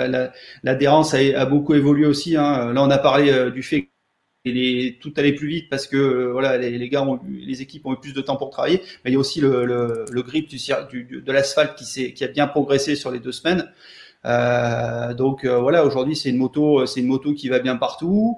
l'adhérence 0.63 1.13
a, 1.15 1.45
beaucoup 1.45 1.73
évolué 1.73 2.05
aussi. 2.05 2.35
Hein. 2.38 2.73
Là, 2.73 2.83
on 2.83 2.91
a 2.91 2.97
parlé 2.97 3.51
du 3.51 3.63
fait 3.63 3.89
que 4.45 5.00
tout 5.00 5.13
allait 5.17 5.33
plus 5.33 5.47
vite 5.47 5.69
parce 5.69 5.88
que 5.88 6.29
voilà, 6.31 6.57
les, 6.57 6.89
gars, 6.89 7.01
ont, 7.01 7.19
les 7.27 7.61
équipes 7.61 7.85
ont 7.85 7.94
eu 7.94 8.00
plus 8.00 8.13
de 8.13 8.21
temps 8.21 8.35
pour 8.35 8.51
travailler. 8.51 8.81
Mais 9.03 9.11
il 9.11 9.13
y 9.13 9.17
a 9.17 9.19
aussi 9.19 9.41
le, 9.41 10.05
grip 10.21 10.50
du, 10.50 11.23
de 11.25 11.31
l'asphalte 11.31 11.75
qui, 11.75 12.13
qui 12.13 12.23
a 12.23 12.27
bien 12.27 12.45
progressé 12.45 12.95
sur 12.95 13.09
les 13.09 13.19
deux 13.19 13.31
semaines. 13.31 13.71
donc 15.17 15.45
voilà, 15.45 15.83
aujourd'hui, 15.85 16.15
c'est 16.15 16.29
une 16.29 16.38
moto, 16.38 16.85
c'est 16.85 17.00
une 17.00 17.07
moto 17.07 17.33
qui 17.33 17.50
va 17.50 17.57
bien 17.57 17.77
partout. 17.77 18.38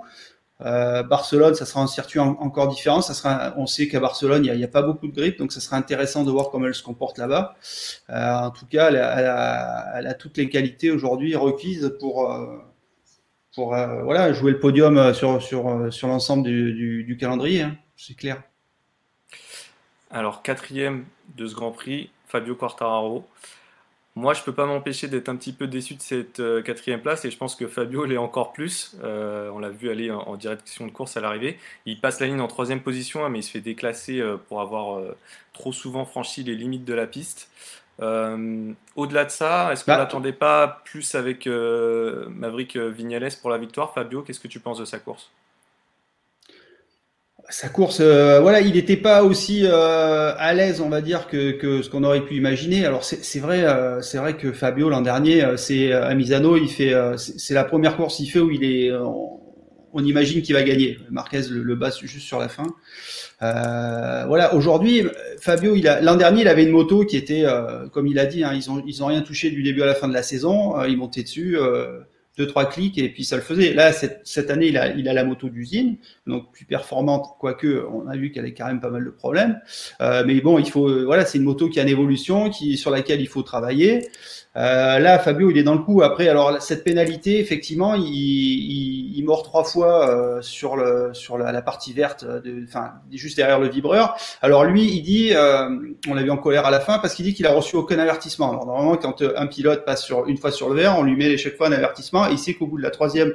Euh, 0.61 1.03
Barcelone, 1.03 1.53
ça 1.53 1.65
sera 1.65 1.81
un 1.81 1.87
circuit 1.87 2.19
encore 2.19 2.69
différent. 2.69 3.01
Ça 3.01 3.13
sera, 3.13 3.53
on 3.57 3.65
sait 3.65 3.87
qu'à 3.87 3.99
Barcelone, 3.99 4.45
il 4.45 4.53
n'y 4.53 4.63
a, 4.63 4.67
pas 4.67 4.81
beaucoup 4.81 5.07
de 5.07 5.13
grippe, 5.13 5.37
donc 5.37 5.51
ça 5.51 5.59
sera 5.59 5.75
intéressant 5.75 6.23
de 6.23 6.31
voir 6.31 6.49
comment 6.49 6.67
elle 6.67 6.75
se 6.75 6.83
comporte 6.83 7.17
là-bas. 7.17 7.55
Euh, 8.09 8.35
en 8.35 8.51
tout 8.51 8.65
cas, 8.65 8.89
elle 8.89 10.07
a, 10.07 10.13
toutes 10.13 10.37
les 10.37 10.49
qualités 10.49 10.91
aujourd'hui 10.91 11.35
requises 11.35 11.95
pour, 11.99 12.31
euh, 12.33 14.03
voilà, 14.03 14.31
jouer 14.33 14.51
le 14.51 14.59
podium 14.59 15.13
sur, 15.13 15.41
sur, 15.41 15.93
sur 15.93 16.07
l'ensemble 16.07 16.43
du, 16.43 17.03
du, 17.03 17.17
calendrier. 17.17 17.63
Hein. 17.63 17.77
c'est 17.97 18.15
clair. 18.15 18.41
Alors, 20.09 20.41
quatrième 20.41 21.05
de 21.35 21.47
ce 21.47 21.55
Grand 21.55 21.71
Prix, 21.71 22.09
Fabio 22.27 22.55
Quartararo. 22.55 23.27
Moi, 24.17 24.33
je 24.33 24.41
peux 24.44 24.53
pas 24.53 24.65
m'empêcher 24.65 25.09
d'être 25.09 25.27
un 25.27 25.35
petit 25.35 25.51
peu 25.51 25.67
déçu 25.67 25.95
de 25.95 26.01
cette 26.01 26.39
euh, 26.39 26.62
quatrième 26.62 27.01
place 27.01 27.25
et 27.25 27.31
je 27.31 27.38
pense 27.38 27.53
que 27.53 27.67
Fabio 27.67 28.06
l'est 28.06 28.15
encore 28.15 28.53
plus. 28.53 28.95
Euh, 29.03 29.50
on 29.53 29.59
l'a 29.59 29.69
vu 29.69 29.89
aller 29.89 30.09
en, 30.09 30.38
direction 30.38 30.88
de 30.88 30.91
course 30.91 31.17
à 31.17 31.21
l'arrivée. 31.21 31.59
Il 31.85 32.00
passe 32.00 32.21
la 32.21 32.27
ligne 32.27 32.39
en 32.39 32.47
troisième 32.47 32.79
position, 32.79 33.25
hein, 33.25 33.29
mais 33.29 33.39
il 33.39 33.44
se 33.44 33.51
fait 33.51 33.59
déclasser 33.59 34.21
euh, 34.21 34.38
pour 34.38 34.62
avoir 34.62 35.01
trop 35.51 35.73
souvent 35.73 36.06
franchi 36.06 36.44
les 36.44 36.56
limites 36.56 36.85
de 36.85 36.94
la 36.94 37.07
piste. 37.07 37.50
Au-delà 38.00 39.25
de 39.25 39.31
ça, 39.31 39.73
est-ce 39.73 39.83
qu'on 39.83 39.91
bah, 39.91 39.97
n'attendait 39.97 40.33
pas 40.33 40.81
plus 40.85 41.15
avec 41.15 41.45
Maverick 41.47 42.77
Vignales 42.77 43.31
pour 43.41 43.50
la 43.50 43.57
victoire? 43.57 43.94
Fabio, 43.94 44.21
qu'est-ce 44.21 44.39
que 44.39 44.47
tu 44.47 44.62
penses 44.62 44.79
de 44.79 44.85
sa 44.85 45.00
course? 45.00 45.29
Sa 47.50 47.69
course, 47.69 48.00
euh, 48.01 48.39
voilà, 48.39 48.62
il 48.62 48.74
n'était 48.74 48.97
pas 48.97 49.24
aussi 49.24 49.62
euh, 49.65 50.33
à 50.38 50.53
l'aise, 50.53 50.81
on 50.81 50.89
va 50.89 51.01
dire, 51.01 51.27
que, 51.27 51.51
que 51.51 51.81
ce 51.81 51.89
qu'on 51.89 52.03
aurait 52.03 52.25
pu 52.25 52.36
imaginer. 52.36 52.86
Alors 52.86 53.03
c'est 53.03 53.39
vrai, 53.39 53.63
euh, 53.63 54.01
c'est 54.01 54.18
vrai 54.18 54.36
que 54.36 54.51
Fabio 54.51 54.89
l'an 54.89 55.01
dernier, 55.01 55.45
c'est 55.57 55.92
à 55.94 56.13
Misano, 56.15 56.57
il 56.57 56.69
fait, 56.69 56.93
c'est 57.17 57.53
la 57.53 57.63
première 57.63 57.98
course 57.98 58.17
qu'il 58.17 58.29
fait 58.29 58.39
où 58.39 58.50
il 58.51 58.63
est, 58.63 58.91
on, 58.91 60.03
imagine 60.03 60.41
qu'il 60.41 60.55
va 60.55 60.63
gagner. 60.63 60.98
Marquez 61.10 61.43
le, 61.50 61.63
le, 61.63 61.75
bat 61.75 61.89
juste 62.01 62.25
sur 62.25 62.39
la 62.39 62.50
fin. 62.50 62.65
voilà, 63.39 64.53
aujourd'hui, 64.55 65.03
Fabio, 65.39 65.75
l'an 66.01 66.15
dernier, 66.15 66.41
il 66.41 66.48
avait 66.48 66.63
une 66.63 66.72
moto 66.72 67.05
qui 67.05 67.15
était, 67.15 67.46
comme 67.93 68.08
il 68.08 68.19
a 68.19 68.25
dit, 68.25 68.43
hein, 68.43 68.51
ils 68.53 68.69
ont 68.72 68.84
ils 68.86 69.03
ont 69.03 69.08
rien 69.08 69.22
touché 69.22 69.51
du 69.51 69.62
début 69.63 69.84
à 69.84 69.86
la 69.86 69.96
fin 69.96 70.08
de 70.08 70.13
la 70.13 70.24
saison. 70.24 70.84
ils 70.84 70.98
montaient 70.98 71.24
dessus 71.24 71.58
deux 72.38 72.48
trois 72.48 72.65
clics 72.65 72.98
et 72.98 73.10
puis 73.10 73.24
ça 73.24 73.36
le 73.36 73.42
faisait. 73.42 73.74
Là 73.74 73.94
cette, 73.94 74.22
cette 74.24 74.50
année 74.50 74.68
il 74.68 74.77
a 74.77 74.94
il 74.94 75.08
a 75.08 75.13
la 75.13 75.24
moto 75.24 75.50
d'usine 75.50 75.98
donc 76.27 76.51
plus 76.51 76.65
performante 76.65 77.36
quoique 77.39 77.86
on 77.92 78.08
a 78.08 78.15
vu 78.15 78.32
qu'elle 78.32 78.44
avait 78.44 78.54
quand 78.54 78.68
même 78.68 78.82
pas 78.82 78.89
mal 78.89 79.06
de 79.06 79.10
problèmes. 79.10 79.60
Euh, 80.01 80.24
mais 80.25 80.39
bon 80.42 80.60
il 80.60 80.70
faut 80.70 81.06
voilà 81.06 81.25
c'est 81.25 81.38
une 81.38 81.46
moto 81.46 81.70
qui 81.70 81.80
a 81.80 81.84
une 81.84 81.89
évolution 81.89 82.50
qui 82.50 82.77
sur 82.77 82.92
laquelle 82.92 83.22
il 83.22 83.27
faut 83.27 83.44
travailler. 83.44 84.08
Euh, 84.58 85.00
là, 85.00 85.20
Fabio, 85.20 85.51
il 85.51 85.58
est 85.58 85.63
dans 85.63 85.74
le 85.74 85.82
coup. 85.82 86.01
Après, 86.01 86.30
alors 86.30 86.62
cette 86.62 86.86
pénalité, 86.86 87.39
effectivement, 87.42 87.94
il, 87.94 88.06
il, 88.06 89.18
il 89.18 89.25
mord 89.25 89.44
trois 89.44 89.65
fois 89.65 90.10
euh, 90.10 90.42
sur 90.42 90.77
le 90.77 91.10
sur 91.12 91.38
la, 91.38 91.51
la 91.51 91.62
partie 91.62 91.92
verte, 91.92 92.24
de, 92.24 92.63
enfin 92.65 92.94
juste 93.12 93.36
derrière 93.36 93.60
le 93.60 93.68
vibreur. 93.68 94.15
Alors 94.42 94.63
lui, 94.63 94.86
il 94.86 95.01
dit, 95.01 95.32
euh, 95.34 95.68
on 96.08 96.13
l'a 96.13 96.24
vu 96.24 96.30
en 96.30 96.38
colère 96.38 96.65
à 96.65 96.72
la 96.72 96.80
fin, 96.80 97.00
parce 97.00 97.15
qu'il 97.15 97.25
dit 97.25 97.34
qu'il 97.34 97.46
a 97.48 97.51
reçu 97.51 97.75
aucun 97.75 98.00
avertissement. 98.00 98.50
Alors 98.51 98.65
normalement, 98.65 98.96
quand 98.96 99.22
un 99.22 99.48
pilote 99.48 99.84
passe 99.84 100.06
sur 100.06 100.25
une 100.27 100.38
fois 100.38 100.51
sur 100.51 100.70
le 100.70 100.75
vert, 100.75 100.98
on 100.98 101.04
lui 101.04 101.18
met 101.18 101.36
chaque 101.36 101.58
fois 101.58 101.68
un 101.68 101.74
avertissement. 101.74 102.25
Il 102.32 102.39
sait 102.39 102.53
qu'au 102.53 102.67
bout 102.67 102.77
de 102.77 102.84
la 102.84 102.91
troisième 102.91 103.34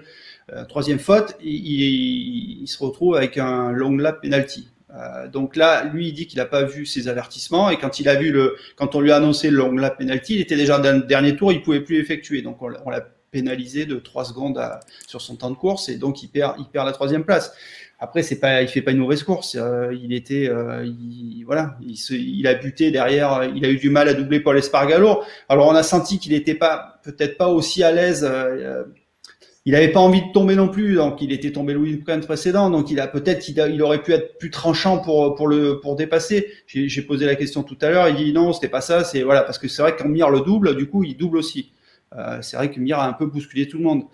euh, 0.52 0.64
troisième 0.64 0.98
faute, 0.98 1.36
il, 1.42 2.64
se 2.66 2.78
retrouve 2.82 3.16
avec 3.16 3.38
un 3.38 3.70
long 3.70 3.96
lap 3.96 4.20
penalty. 4.20 4.68
Euh, 4.92 5.28
donc 5.28 5.54
là, 5.54 5.84
lui, 5.84 6.08
il 6.08 6.12
dit 6.12 6.26
qu'il 6.26 6.38
n'a 6.38 6.46
pas 6.46 6.64
vu 6.64 6.86
ses 6.86 7.06
avertissements 7.06 7.70
et 7.70 7.78
quand 7.78 8.00
il 8.00 8.08
a 8.08 8.16
vu 8.16 8.32
le, 8.32 8.56
quand 8.74 8.96
on 8.96 9.00
lui 9.00 9.12
a 9.12 9.16
annoncé 9.16 9.50
le 9.50 9.56
long 9.56 9.72
lap 9.72 9.98
penalty, 9.98 10.34
il 10.34 10.40
était 10.40 10.56
déjà 10.56 10.78
dans 10.78 10.96
le 10.96 11.02
dernier 11.04 11.36
tour, 11.36 11.52
il 11.52 11.62
pouvait 11.62 11.80
plus 11.80 11.98
effectuer. 12.00 12.42
Donc 12.42 12.60
on, 12.62 12.68
l'a 12.68 13.06
pénalisé 13.30 13.86
de 13.86 13.96
3 13.96 14.24
secondes 14.24 14.60
sur 15.06 15.20
son 15.20 15.36
temps 15.36 15.50
de 15.50 15.56
course 15.56 15.88
et 15.88 15.96
donc 15.96 16.22
il 16.22 16.28
perd, 16.28 16.56
il 16.58 16.66
perd 16.66 16.86
la 16.86 16.92
troisième 16.92 17.24
place. 17.24 17.52
Après, 18.02 18.22
c'est 18.22 18.40
pas, 18.40 18.62
il 18.62 18.68
fait 18.68 18.80
pas 18.80 18.92
une 18.92 18.98
mauvaise 18.98 19.22
course. 19.22 19.56
Euh, 19.60 19.94
il 20.02 20.14
était, 20.14 20.48
euh, 20.48 20.84
il, 20.86 21.42
voilà, 21.44 21.76
il, 21.86 21.96
se, 21.96 22.14
il, 22.14 22.46
a 22.46 22.54
buté 22.54 22.90
derrière. 22.90 23.44
Il 23.54 23.62
a 23.66 23.68
eu 23.68 23.76
du 23.76 23.90
mal 23.90 24.08
à 24.08 24.14
doubler 24.14 24.40
Paul 24.40 24.56
Espargalo. 24.56 25.22
Alors 25.50 25.68
on 25.68 25.74
a 25.74 25.82
senti 25.82 26.18
qu'il 26.18 26.32
n'était 26.32 26.54
pas, 26.54 26.98
peut-être 27.04 27.36
pas 27.36 27.48
aussi 27.48 27.82
à 27.82 27.92
l'aise 27.92 28.26
il 29.66 29.74
avait 29.74 29.92
pas 29.92 30.00
envie 30.00 30.22
de 30.22 30.32
tomber 30.32 30.56
non 30.56 30.68
plus, 30.68 30.94
donc 30.94 31.20
il 31.20 31.32
était 31.32 31.52
tombé 31.52 31.74
le 31.74 31.80
week-end 31.80 32.20
précédent, 32.20 32.70
donc 32.70 32.90
il 32.90 32.98
a 32.98 33.06
peut-être 33.06 33.40
qu'il 33.40 33.58
il 33.58 33.82
aurait 33.82 34.02
pu 34.02 34.12
être 34.12 34.38
plus 34.38 34.50
tranchant 34.50 34.98
pour 34.98 35.34
pour 35.34 35.48
le 35.48 35.80
pour 35.80 35.96
dépasser. 35.96 36.48
J'ai 36.66 37.02
posé 37.02 37.26
la 37.26 37.34
question 37.34 37.62
tout 37.62 37.76
à 37.82 37.90
l'heure, 37.90 38.08
il 38.08 38.16
dit 38.16 38.32
non, 38.32 38.52
c'était 38.52 38.68
pas 38.68 38.80
ça, 38.80 39.04
c'est 39.04 39.22
voilà 39.22 39.42
parce 39.42 39.58
que 39.58 39.68
c'est 39.68 39.82
vrai 39.82 39.94
qu'en 39.96 40.08
Mir 40.08 40.30
le 40.30 40.40
double, 40.40 40.76
du 40.76 40.88
coup 40.88 41.04
il 41.04 41.16
double 41.16 41.36
aussi. 41.36 41.72
Euh, 42.16 42.42
c'est 42.42 42.56
vrai 42.56 42.70
que 42.70 42.80
Mir 42.80 42.98
a 42.98 43.08
un 43.08 43.12
peu 43.12 43.26
bousculé 43.26 43.68
tout 43.68 43.78
le 43.78 43.84
monde. 43.84 44.04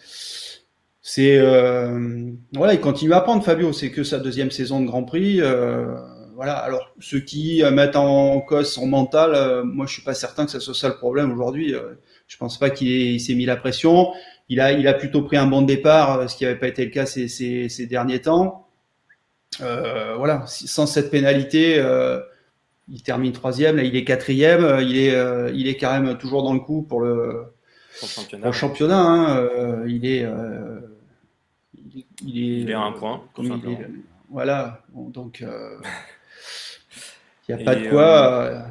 C'est 1.02 1.38
euh, 1.38 2.30
voilà, 2.54 2.74
il 2.74 2.80
continue 2.80 3.12
à 3.12 3.18
apprendre 3.18 3.44
Fabio, 3.44 3.72
c'est 3.72 3.90
que 3.90 4.02
sa 4.02 4.18
deuxième 4.18 4.50
saison 4.50 4.80
de 4.80 4.86
Grand 4.86 5.04
Prix. 5.04 5.40
Euh, 5.40 5.94
voilà. 6.34 6.54
Alors 6.54 6.92
ceux 7.00 7.20
qui 7.20 7.62
mettent 7.72 7.96
en 7.96 8.40
cause 8.40 8.72
son 8.72 8.86
mental, 8.86 9.64
moi 9.64 9.86
je 9.86 9.94
suis 9.94 10.02
pas 10.02 10.14
certain 10.14 10.44
que 10.44 10.50
ça 10.50 10.60
soit 10.60 10.74
ça 10.74 10.88
le 10.88 10.96
problème 10.96 11.32
aujourd'hui. 11.32 11.74
je 12.26 12.36
pense 12.36 12.58
pas 12.58 12.70
qu'il 12.70 13.20
s'est 13.20 13.34
mis 13.34 13.46
la 13.46 13.56
pression 13.56 14.12
il 14.48 14.60
a, 14.60 14.72
il 14.72 14.86
a 14.86 14.94
plutôt 14.94 15.22
pris 15.22 15.36
un 15.36 15.46
bon 15.46 15.62
départ, 15.62 16.30
ce 16.30 16.36
qui 16.36 16.44
n'avait 16.44 16.58
pas 16.58 16.68
été 16.68 16.84
le 16.84 16.90
cas 16.90 17.06
ces, 17.06 17.26
ces, 17.28 17.68
ces 17.68 17.86
derniers 17.86 18.20
temps. 18.20 18.68
Voilà, 19.58 20.44
sans 20.46 20.86
cette 20.86 21.10
pénalité, 21.10 21.78
euh, 21.78 22.20
il 22.88 23.02
termine 23.02 23.32
troisième, 23.32 23.76
là 23.76 23.82
il 23.82 23.96
est 23.96 24.04
quatrième, 24.04 24.80
il 24.80 24.96
est, 24.96 25.14
euh, 25.14 25.50
il 25.54 25.68
est 25.68 25.76
quand 25.76 26.16
toujours 26.18 26.42
dans 26.42 26.54
le 26.54 26.60
coup 26.60 26.82
pour 26.82 27.00
le, 27.00 27.52
pour 28.00 28.08
championnat. 28.08 28.52
championnat 28.52 29.00
hein, 29.00 29.84
il 29.86 30.06
est, 30.06 30.26
il, 31.74 32.04
il, 32.24 32.38
est, 32.38 32.60
il 32.60 32.70
est 32.70 32.74
à 32.74 32.80
un 32.80 32.92
point. 32.92 33.24
Comme 33.34 33.46
il 33.46 33.70
est, 33.72 33.88
voilà, 34.30 34.82
bon, 34.88 35.08
donc 35.08 35.44
il 37.48 37.54
n'y 37.54 37.62
a 37.62 37.64
pas 37.64 37.76
de 37.76 37.88
quoi. 37.88 38.66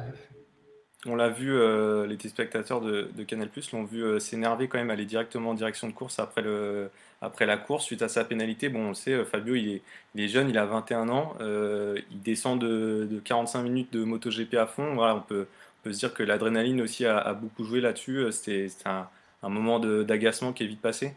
On 1.08 1.14
l'a 1.14 1.28
vu, 1.28 1.52
euh, 1.52 2.06
les 2.06 2.16
téléspectateurs 2.16 2.80
de, 2.80 3.08
de 3.14 3.22
Canal 3.22 3.48
l'ont 3.72 3.84
vu 3.84 4.02
euh, 4.02 4.18
s'énerver 4.18 4.66
quand 4.66 4.78
même, 4.78 4.90
aller 4.90 5.04
directement 5.04 5.50
en 5.50 5.54
direction 5.54 5.86
de 5.86 5.92
course 5.92 6.18
après, 6.18 6.42
le, 6.42 6.90
après 7.20 7.46
la 7.46 7.56
course 7.56 7.84
suite 7.84 8.02
à 8.02 8.08
sa 8.08 8.24
pénalité. 8.24 8.68
Bon, 8.68 8.86
on 8.86 8.88
le 8.88 8.94
sait, 8.94 9.12
euh, 9.12 9.24
Fabio, 9.24 9.54
il 9.54 9.80
est, 10.16 10.28
jeune, 10.28 10.48
il 10.50 10.58
a 10.58 10.66
21 10.66 11.08
ans, 11.08 11.34
il 11.40 12.22
descend 12.22 12.60
de, 12.60 13.20
45 13.24 13.62
minutes 13.62 13.92
de 13.92 14.02
MotoGP 14.02 14.54
à 14.54 14.66
fond. 14.66 14.94
Voilà, 14.94 15.14
on 15.16 15.20
peut, 15.20 15.46
peut 15.84 15.92
se 15.92 16.00
dire 16.00 16.12
que 16.12 16.22
l'adrénaline 16.22 16.80
aussi 16.80 17.06
a, 17.06 17.32
beaucoup 17.34 17.64
joué 17.64 17.80
là-dessus. 17.80 18.26
C'était 18.32 18.68
un, 18.84 19.08
un, 19.46 19.50
moment 19.50 19.78
d'agacement 19.78 20.52
qui 20.52 20.64
est 20.64 20.66
vite 20.66 20.82
passé? 20.82 21.14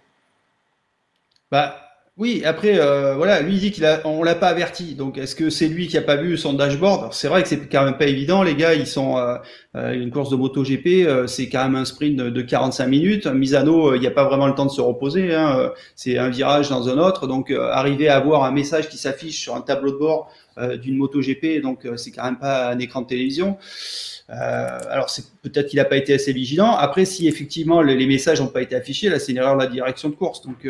Bah, 1.51 1.89
oui, 2.19 2.43
après, 2.43 2.77
euh, 2.77 3.15
voilà, 3.15 3.39
lui 3.39 3.53
il 3.53 3.59
dit 3.61 3.71
qu'il 3.71 3.85
a, 3.85 4.01
on 4.03 4.23
l'a 4.23 4.35
pas 4.35 4.49
averti. 4.49 4.93
Donc, 4.93 5.17
est-ce 5.17 5.35
que 5.35 5.49
c'est 5.49 5.69
lui 5.69 5.87
qui 5.87 5.97
a 5.97 6.01
pas 6.01 6.17
vu 6.17 6.37
son 6.37 6.51
dashboard? 6.51 7.13
C'est 7.13 7.29
vrai 7.29 7.43
que 7.43 7.47
c'est 7.47 7.69
quand 7.69 7.85
même 7.85 7.97
pas 7.97 8.07
évident, 8.07 8.43
les 8.43 8.55
gars. 8.55 8.73
Ils 8.73 8.87
sont 8.87 9.17
euh, 9.17 9.37
euh 9.75 9.93
une 9.93 10.11
course 10.11 10.29
de 10.29 10.35
moto 10.35 10.63
GP, 10.63 11.07
euh, 11.07 11.27
c'est 11.27 11.47
quand 11.47 11.63
même 11.63 11.77
un 11.77 11.85
sprint 11.85 12.17
de, 12.17 12.41
45 12.41 12.87
minutes. 12.87 13.25
Misano, 13.25 13.95
il 13.95 14.01
n'y 14.01 14.07
a 14.07 14.11
pas 14.11 14.25
vraiment 14.25 14.47
le 14.47 14.53
temps 14.53 14.65
de 14.65 14.71
se 14.71 14.81
reposer. 14.81 15.33
Hein, 15.33 15.71
c'est 15.95 16.17
un 16.17 16.27
virage 16.27 16.67
dans 16.69 16.89
un 16.89 16.97
autre, 16.97 17.25
donc 17.25 17.51
arriver 17.51 18.09
à 18.09 18.17
avoir 18.17 18.43
un 18.43 18.51
message 18.51 18.89
qui 18.89 18.97
s'affiche 18.97 19.39
sur 19.39 19.55
un 19.55 19.61
tableau 19.61 19.91
de 19.91 19.97
bord 19.97 20.29
d'une 20.81 20.97
moto 20.97 21.21
GP, 21.21 21.61
donc 21.61 21.87
c'est 21.95 22.11
quand 22.11 22.23
même 22.23 22.39
pas 22.39 22.69
un 22.69 22.79
écran 22.79 23.01
de 23.01 23.07
télévision. 23.07 23.57
alors 24.27 25.09
c'est 25.09 25.25
peut-être 25.41 25.67
qu'il 25.67 25.77
n'a 25.77 25.85
pas 25.85 25.97
été 25.97 26.13
assez 26.13 26.33
vigilant. 26.33 26.75
Après, 26.75 27.05
si 27.05 27.27
effectivement 27.27 27.81
les, 27.81 28.07
messages 28.07 28.41
n'ont 28.41 28.47
pas 28.47 28.61
été 28.61 28.75
affichés, 28.75 29.09
là 29.09 29.19
c'est 29.19 29.31
une 29.31 29.37
erreur 29.37 29.55
de 29.55 29.61
la 29.63 29.67
direction 29.67 30.09
de 30.09 30.15
course. 30.15 30.41
Donc 30.41 30.67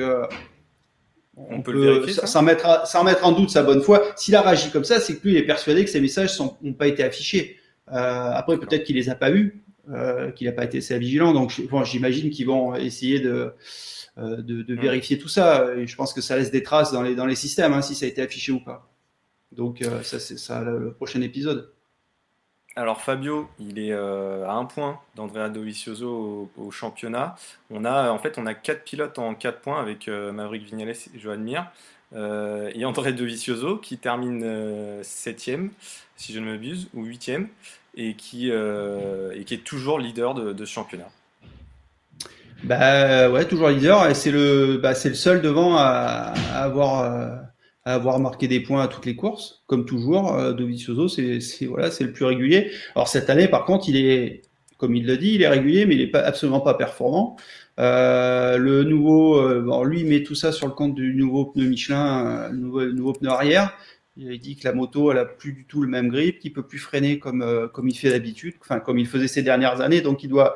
on, 1.36 1.62
peut, 1.62 1.72
le 1.72 1.82
vérifier, 1.82 2.14
sans, 2.26 2.42
mettre, 2.42 2.88
sans 2.88 3.04
mettre 3.04 3.26
en 3.26 3.32
doute 3.32 3.50
sa 3.50 3.64
bonne 3.64 3.82
foi. 3.82 4.04
S'il 4.16 4.36
a 4.36 4.42
réagi 4.42 4.72
comme 4.72 4.84
ça, 4.84 5.00
c'est 5.00 5.16
que 5.16 5.28
lui 5.28 5.34
il 5.36 5.38
est 5.38 5.46
persuadé 5.46 5.84
que 5.84 5.90
ces 5.90 6.02
messages 6.02 6.40
n'ont 6.40 6.74
pas 6.74 6.88
été 6.88 7.04
affichés. 7.04 7.58
Euh, 7.92 8.32
après, 8.34 8.58
peut-être 8.58 8.84
qu'il 8.84 8.96
les 8.96 9.10
a 9.10 9.16
pas 9.16 9.32
eus, 9.32 9.64
euh, 9.90 10.32
qu'il 10.32 10.48
n'a 10.48 10.54
pas 10.54 10.66
été 10.66 10.80
assez 10.80 10.98
vigilant. 11.00 11.34
Donc, 11.34 11.52
j'imagine 11.86 12.30
qu'ils 12.30 12.46
vont 12.46 12.76
essayer 12.76 13.20
de, 13.20 13.54
euh, 14.18 14.42
de, 14.42 14.76
vérifier 14.76 15.18
tout 15.18 15.30
ça. 15.30 15.68
Et 15.78 15.88
je 15.88 15.96
pense 15.96 16.14
que 16.14 16.22
ça 16.22 16.38
laisse 16.38 16.52
des 16.52 16.64
traces 16.64 16.92
dans 16.92 17.02
les, 17.02 17.16
dans 17.16 17.26
les 17.26 17.36
systèmes, 17.36 17.74
hein, 17.74 17.82
si 17.82 17.96
ça 17.96 18.06
a 18.06 18.10
été 18.10 18.22
affiché 18.22 18.52
ou 18.52 18.60
pas. 18.60 18.92
Donc, 19.52 19.84
ça, 20.04 20.20
c'est 20.20 20.38
ça 20.38 20.62
le 20.62 20.94
prochain 20.94 21.22
épisode. 21.22 21.72
Alors 22.80 23.02
Fabio, 23.02 23.50
il 23.60 23.78
est 23.78 23.92
euh, 23.92 24.48
à 24.48 24.54
un 24.54 24.64
point 24.64 25.00
d'Andrea 25.16 25.50
Dovizioso 25.50 26.50
au, 26.56 26.72
championnat. 26.72 27.36
On 27.70 27.84
a 27.84 28.10
en 28.10 28.20
fait 28.20 28.38
on 28.38 28.46
a 28.46 28.54
quatre 28.54 28.86
pilotes 28.86 29.20
en 29.20 29.36
quatre 29.36 29.60
points 29.60 29.82
avec 29.82 30.08
euh, 30.08 30.32
Maverick 30.32 30.64
Vignales 30.64 30.92
et 30.92 31.20
Joan 31.20 31.42
Mir. 31.44 31.66
Euh, 32.16 32.72
et 32.74 32.86
André 32.86 33.12
Dovizioso 33.12 33.78
qui 33.78 33.98
termine 33.98 35.04
septième, 35.04 35.72
si 36.16 36.32
je 36.32 36.40
ne 36.40 36.46
m'abuse, 36.46 36.88
ou 36.94 37.04
huitième, 37.04 37.50
et 37.96 38.16
qui, 38.16 38.50
et 38.50 39.44
qui 39.46 39.54
est 39.54 39.64
toujours 39.64 40.00
leader 40.00 40.34
de, 40.34 40.66
ce 40.66 40.72
championnat. 40.72 41.10
Bah 42.64 43.30
ouais, 43.30 43.46
toujours 43.46 43.70
leader, 43.70 44.10
et 44.10 44.16
c'est 44.16 44.32
le, 44.32 44.78
bah, 44.78 44.96
c'est 44.96 45.10
le 45.10 45.16
seul 45.16 45.42
devant 45.42 45.76
à 45.76 46.34
avoir 46.54 47.42
avoir 47.86 48.20
marqué 48.20 48.48
des 48.48 48.60
points 48.60 48.84
à 48.84 48.88
toutes 48.88 49.06
les 49.06 49.16
courses, 49.16 49.64
comme 49.68 49.86
toujours. 49.86 50.34
Euh, 50.34 50.54
Dovizioso, 50.54 51.08
c'est 51.08 51.40
voilà, 51.66 51.92
c'est 51.92 52.04
le 52.04 52.12
plus 52.12 52.26
régulier. 52.26 52.72
Alors 52.96 53.08
cette 53.08 53.30
année, 53.30 53.48
par 53.48 53.66
contre, 53.66 53.90
il 53.90 53.98
est, 53.98 54.44
comme 54.78 54.96
il 54.96 55.06
le 55.06 55.18
dit, 55.18 55.34
il 55.36 55.42
est 55.42 55.48
régulier, 55.48 55.86
mais 55.86 55.96
il 55.96 56.02
est 56.02 56.08
pas 56.08 56.22
absolument 56.22 56.62
pas 56.62 56.74
performant. 56.74 57.38
Euh, 57.80 58.58
le 58.58 58.84
nouveau, 58.84 59.40
euh, 59.40 59.62
bon, 59.62 59.84
lui, 59.84 60.04
met 60.04 60.24
tout 60.24 60.36
ça 60.36 60.52
sur 60.52 60.68
le 60.68 60.74
compte 60.74 60.96
du 60.96 61.16
nouveau 61.16 61.46
pneu 61.46 61.66
Michelin, 61.66 62.50
euh, 62.50 62.52
nouveau, 62.52 62.86
nouveau 62.86 63.14
pneu 63.14 63.30
arrière. 63.30 63.78
Il 64.22 64.38
dit 64.38 64.58
que 64.58 64.68
la 64.68 64.74
moto, 64.74 65.12
elle 65.14 65.18
a 65.18 65.26
plus 65.26 65.54
du 65.54 65.66
tout 65.66 65.82
le 65.82 65.88
même 65.88 66.10
grip, 66.10 66.40
qu'il 66.40 66.52
peut 66.52 66.68
plus 66.68 66.78
freiner 66.78 67.20
comme 67.20 67.42
euh, 67.42 67.70
comme 67.70 67.88
il 67.88 67.98
fait 67.98 68.10
d'habitude, 68.10 68.56
enfin 68.60 68.82
comme 68.82 69.00
il 69.00 69.08
faisait 69.08 69.30
ces 69.30 69.44
dernières 69.44 69.80
années. 69.80 70.02
Donc 70.02 70.24
il 70.24 70.28
doit, 70.28 70.56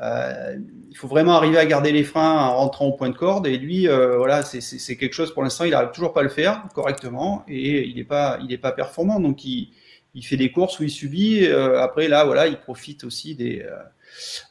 euh, 0.00 0.56
il 0.90 0.96
faut 0.96 1.06
vraiment 1.08 1.32
arriver 1.32 1.58
à 1.58 1.66
garder 1.66 1.92
les 1.92 2.02
freins 2.02 2.32
en 2.32 2.56
rentrant 2.56 2.86
au 2.86 2.92
point 2.92 3.10
de 3.10 3.16
corde. 3.16 3.46
Et 3.46 3.58
lui, 3.58 3.88
euh, 3.88 4.16
voilà, 4.16 4.42
c'est 4.42 4.96
quelque 4.96 5.12
chose 5.12 5.34
pour 5.34 5.42
l'instant, 5.42 5.64
il 5.64 5.74
arrive 5.74 5.90
toujours 5.90 6.14
pas 6.14 6.20
à 6.20 6.22
le 6.22 6.30
faire 6.30 6.64
correctement 6.74 7.44
et 7.46 7.86
il 7.86 7.96
n'est 7.96 8.04
pas 8.04 8.38
il 8.42 8.50
est 8.52 8.58
pas 8.58 8.72
performant. 8.72 9.20
Donc 9.20 9.44
il 9.44 9.68
il 10.14 10.24
fait 10.24 10.36
des 10.36 10.50
courses 10.52 10.78
où 10.78 10.84
il 10.84 10.90
subit. 10.90 11.46
après 11.46 12.08
là, 12.08 12.24
voilà, 12.24 12.46
il 12.46 12.56
profite 12.56 13.04
aussi 13.04 13.34
des 13.34 13.66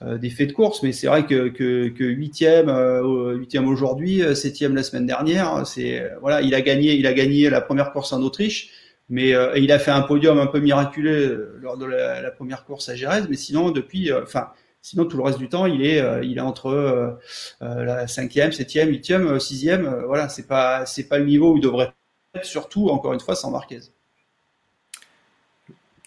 des 0.01 0.29
faits 0.29 0.49
de 0.49 0.53
course, 0.53 0.83
mais 0.83 0.91
c'est 0.91 1.07
vrai 1.07 1.25
que, 1.25 1.49
que, 1.49 1.89
que 1.89 2.03
8e, 2.03 2.69
euh, 2.69 3.61
aujourd'hui, 3.65 4.21
euh, 4.21 4.35
septième 4.35 4.75
la 4.75 4.83
semaine 4.83 5.05
dernière, 5.05 5.63
voilà, 6.21 6.41
il 6.41 6.53
a 6.55 6.61
gagné, 6.61 6.93
il 6.93 7.07
a 7.07 7.13
gagné 7.13 7.49
la 7.49 7.61
première 7.61 7.91
course 7.91 8.13
en 8.13 8.21
Autriche, 8.21 8.69
mais 9.09 9.33
il 9.55 9.71
a 9.71 9.79
fait 9.79 9.91
un 9.91 10.01
podium 10.01 10.39
un 10.39 10.47
peu 10.47 10.59
miraculeux 10.59 11.57
lors 11.61 11.77
de 11.77 11.85
la, 11.85 12.31
première 12.31 12.65
course 12.65 12.89
à 12.89 12.95
Jerez, 12.95 13.21
mais 13.29 13.35
sinon 13.35 13.71
depuis, 13.71 14.11
enfin. 14.13 14.49
Sinon, 14.85 15.05
tout 15.05 15.15
le 15.15 15.23
reste 15.23 15.39
du 15.39 15.47
temps, 15.47 15.65
il 15.65 15.85
est, 15.85 16.03
il 16.23 16.37
est 16.37 16.41
entre 16.41 17.17
la 17.61 18.05
cinquième, 18.07 18.51
septième, 18.51 18.89
huitième, 18.89 19.39
sixième. 19.39 20.03
voilà, 20.07 20.27
c'est 20.27 20.45
pas, 20.45 20.85
c'est 20.85 21.07
pas 21.07 21.19
le 21.19 21.25
niveau 21.25 21.53
où 21.53 21.57
il 21.57 21.61
devrait 21.61 21.93
être. 22.35 22.45
Surtout, 22.45 22.89
encore 22.89 23.13
une 23.13 23.21
fois, 23.21 23.35
sans 23.35 23.49
Marquez. 23.49 23.79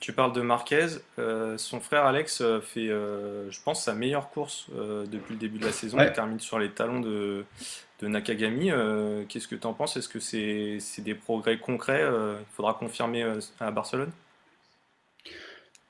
Tu 0.07 0.13
parles 0.13 0.33
de 0.33 0.41
Marquez. 0.41 0.87
Euh, 1.19 1.59
son 1.59 1.81
frère 1.81 2.05
Alex 2.05 2.41
euh, 2.41 2.61
fait, 2.61 2.91
euh, 2.91 3.51
je 3.51 3.61
pense, 3.61 3.83
sa 3.83 3.93
meilleure 3.93 4.31
course 4.31 4.67
depuis 4.71 5.35
le 5.35 5.41
début 5.41 5.59
de 5.59 5.65
la 5.65 5.73
saison. 5.73 5.99
Il 6.01 6.13
termine 6.13 6.39
sur 6.39 6.61
les 6.61 6.71
talons 6.71 7.01
de, 7.01 7.45
Nakagami. 8.03 8.71
Qu'est-ce 9.29 9.49
que 9.49 9.57
tu 9.57 9.67
en 9.67 9.73
penses? 9.73 9.97
Est-ce 9.97 10.09
que 10.09 10.21
c'est 10.21 11.03
des 11.03 11.17
progrès 11.17 11.59
concrets? 11.59 12.05
Il 12.05 12.55
faudra 12.55 12.75
confirmer 12.75 13.27
à 13.59 13.73
Barcelone? 13.73 14.13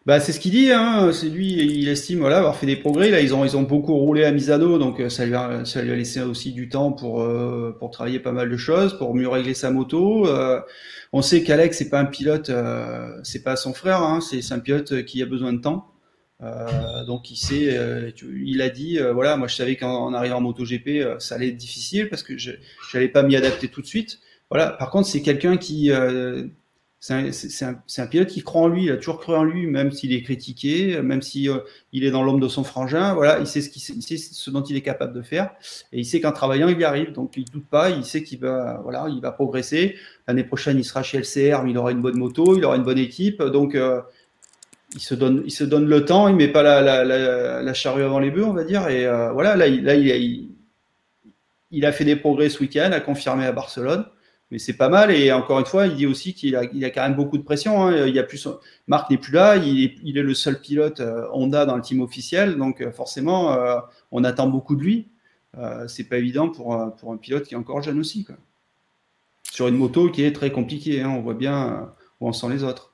Bah, 0.07 0.21
c'est 0.21 0.33
ce 0.33 0.41
qu'il 0.41 0.53
dit, 0.53 0.71
hein. 0.73 1.11
c'est 1.13 1.29
lui, 1.29 1.53
il 1.53 1.89
estime 1.89 2.21
voilà, 2.21 2.39
avoir 2.39 2.57
fait 2.57 2.67
des 2.67 2.77
progrès. 2.77 3.11
Là, 3.11 3.21
ils 3.21 3.35
ont, 3.35 3.45
ils 3.45 3.57
ont 3.57 3.63
beaucoup 3.63 3.95
roulé 3.97 4.25
à 4.25 4.33
Misano, 4.33 4.79
donc 4.79 5.03
ça 5.09 5.27
lui, 5.27 5.35
a, 5.35 5.65
ça 5.65 5.83
lui 5.83 5.93
a 5.93 5.97
laissé 5.97 6.23
aussi 6.23 6.53
du 6.53 6.69
temps 6.69 6.93
pour, 6.93 7.29
pour 7.79 7.91
travailler 7.91 8.21
pas 8.21 8.33
mal 8.33 8.49
de 8.49 8.57
choses, 8.57 8.97
pour 8.97 9.15
mieux 9.15 9.29
régler 9.29 9.55
sa 9.55 9.71
moto. 9.71 10.27
On 11.13 11.23
sait 11.23 11.43
qu'Alex 11.43 11.79
c'est 11.79 11.89
pas 11.89 12.01
un 12.01 12.05
pilote, 12.05 12.51
euh, 12.51 13.19
c'est 13.23 13.43
pas 13.43 13.57
son 13.57 13.73
frère, 13.73 14.03
hein, 14.03 14.21
c'est 14.21 14.53
un 14.53 14.59
pilote 14.59 15.05
qui 15.05 15.23
a 15.23 15.27
besoin 15.27 15.53
de 15.53 15.61
temps. 15.61 15.93
Euh, 16.43 17.05
donc 17.05 17.31
il 17.31 17.37
sait, 17.37 17.77
euh, 17.79 18.11
il 18.45 18.61
a 18.61 18.69
dit, 18.69 18.99
voilà, 18.99 19.37
moi 19.37 19.49
je 19.49 19.55
savais 19.55 19.77
qu'en 19.77 20.13
arrivant 20.13 20.37
en 20.37 20.41
MotoGP, 20.43 21.19
ça 21.19 21.37
allait 21.37 21.49
être 21.49 21.57
difficile 21.57 22.09
parce 22.09 22.23
que 22.23 22.37
je 22.37 22.53
n'allais 22.93 23.09
pas 23.09 23.23
m'y 23.23 23.37
adapter 23.37 23.69
tout 23.69 23.81
de 23.81 23.87
suite. 23.87 24.19
Voilà. 24.51 24.69
Par 24.69 24.91
contre, 24.91 25.09
c'est 25.09 25.23
quelqu'un 25.23 25.57
qui, 25.57 25.91
c'est 27.07 27.65
un, 27.65 28.07
pilote 28.07 28.29
qui 28.29 28.43
croit 28.43 28.63
en 28.63 28.69
lui, 28.69 28.85
il 28.85 28.91
a 28.91 28.97
toujours 28.97 29.21
cru 29.21 29.35
en 29.35 29.45
lui, 29.45 29.67
même 29.67 29.93
s'il 29.93 30.13
est 30.13 30.23
critiqué, 30.23 31.01
même 31.03 31.23
si 31.23 31.49
il 31.93 32.05
est 32.05 32.11
dans 32.11 32.25
l'ombre 32.25 32.41
de 32.41 32.49
son 32.49 32.65
frangin. 32.65 33.15
Voilà, 33.15 33.39
il 33.39 33.47
sait 33.47 33.61
ce, 33.61 34.17
ce 34.17 34.51
dont 34.51 34.63
il 34.63 34.77
est 34.77 34.83
capable 34.83 35.13
de 35.13 35.23
faire, 35.23 35.51
et 35.93 36.01
il 36.01 36.05
sait 36.05 36.21
qu'en 36.21 36.33
travaillant, 36.33 36.69
il 36.69 36.81
y 36.81 36.85
arrive. 36.85 37.13
Donc 37.13 37.37
il 37.37 37.45
doute 37.45 37.67
pas, 37.71 37.91
il 37.91 38.05
sait 38.05 38.25
qu'il 38.25 38.41
va, 38.41 38.81
voilà, 38.83 39.07
il 39.09 39.21
va 39.21 39.31
progresser. 39.31 39.95
L'année 40.27 40.43
prochaine, 40.43 40.79
il 40.79 40.85
sera 40.85 41.05
chez 41.05 41.19
LCR, 41.19 41.63
mais 41.63 41.71
il 41.71 41.79
aura 41.79 41.93
une 41.93 42.01
bonne 42.01 42.19
moto, 42.19 42.57
il 42.57 42.65
aura 42.65 42.77
une 42.77 42.83
bonne 42.83 42.99
équipe. 42.99 43.41
Donc, 43.41 43.77
euh, 43.77 44.01
il, 44.95 45.01
se 45.01 45.15
donne, 45.15 45.43
il 45.45 45.53
se 45.53 45.63
donne 45.63 45.87
le 45.87 46.05
temps, 46.05 46.27
il 46.27 46.35
met 46.35 46.49
pas 46.49 46.63
la, 46.63 47.05
la, 47.63 47.75
charrue 47.75 48.03
avant 48.03 48.19
les 48.19 48.33
bœufs, 48.33 48.45
on 48.45 48.53
va 48.53 48.65
dire. 48.65 48.89
Et 48.89 49.07
euh, 49.07 49.31
voilà, 49.33 49.55
là, 49.55 49.69
là 49.69 49.95
il, 49.95 51.85
a 51.85 51.93
fait 51.93 52.05
des 52.05 52.17
progrès 52.17 52.49
ce 52.49 52.61
week-end, 52.61 52.91
a 52.93 53.01
confirmé 53.01 53.47
à 53.47 53.53
Barcelone. 53.53 54.07
Mais 54.51 54.59
c'est 54.59 54.77
pas 54.77 54.89
mal. 54.89 55.11
Et 55.11 55.33
encore 55.33 55.59
une 55.59 55.67
fois, 55.67 55.87
il 55.87 55.97
dit 55.97 56.07
aussi 56.07 56.35
qu'il 56.35 56.55
a, 56.55 56.61
a 56.61 56.91
quand 56.91 57.03
même 57.03 57.17
beaucoup 57.17 57.39
de 57.39 57.43
pression. 57.43 57.83
Hein. 57.83 58.07
Il 58.07 58.15
y 58.15 58.19
a 58.19 58.23
plus, 58.23 58.49
Marc 58.87 59.11
n'est 59.11 59.19
plus 59.19 59.33
là. 59.33 59.57
Il 59.57 60.19
est, 60.19 60.23
le 60.23 60.35
seul 60.35 60.61
pilote 60.61 61.01
euh, 61.01 61.27
Honda 61.33 61.67
dans 61.67 61.77
le 61.77 61.83
team 61.83 62.01
officiel. 62.01 62.57
Donc, 62.57 62.89
forcément, 62.93 63.57
on 64.13 64.25
attend 64.25 64.47
beaucoup 64.47 64.77
de 64.77 64.83
lui. 64.83 65.09
c'est 65.89 66.05
pas 66.05 66.19
évident 66.19 66.49
pour, 66.49 66.95
pour 66.97 67.13
un 67.13 67.17
pilote 67.17 67.45
qui 67.45 67.55
est 67.55 67.59
encore 67.59 67.83
jeune 67.83 67.99
aussi. 67.99 68.25
Quoi. 68.25 68.37
Sur 69.51 69.69
une 69.69 69.77
moto 69.77 70.11
qui 70.11 70.23
est 70.23 70.33
très 70.33 70.53
compliquée, 70.53 71.03
hein, 71.03 71.09
on 71.09 71.23
voit 71.23 71.35
bien 71.35 71.93
où 72.21 72.29
en 72.29 72.33
sont 72.33 72.49
les 72.49 72.63
autres. 72.63 72.93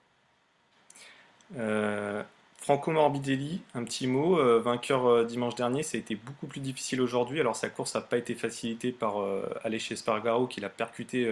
Franco 2.63 2.93
Morbidelli, 2.93 3.61
un 3.75 3.83
petit 3.83 4.07
mot, 4.07 4.39
euh, 4.39 4.61
vainqueur 4.61 5.07
euh, 5.07 5.25
dimanche 5.25 5.57
dernier, 5.57 5.83
ça 5.83 5.97
a 5.97 6.01
été 6.01 6.15
beaucoup 6.15 6.47
plus 6.47 6.61
difficile 6.61 7.01
aujourd'hui. 7.01 7.41
Alors 7.41 7.57
sa 7.57 7.69
course 7.69 7.97
n'a 7.97 8.01
pas 8.03 8.17
été 8.17 8.37
facilitée 8.37 8.93
par 8.93 9.21
euh, 9.21 9.43
aller 9.65 9.81
chez 9.81 9.97
Spargaro 9.97 10.47
qui 10.47 10.61
l'a 10.61 10.69
percuté 10.69 11.29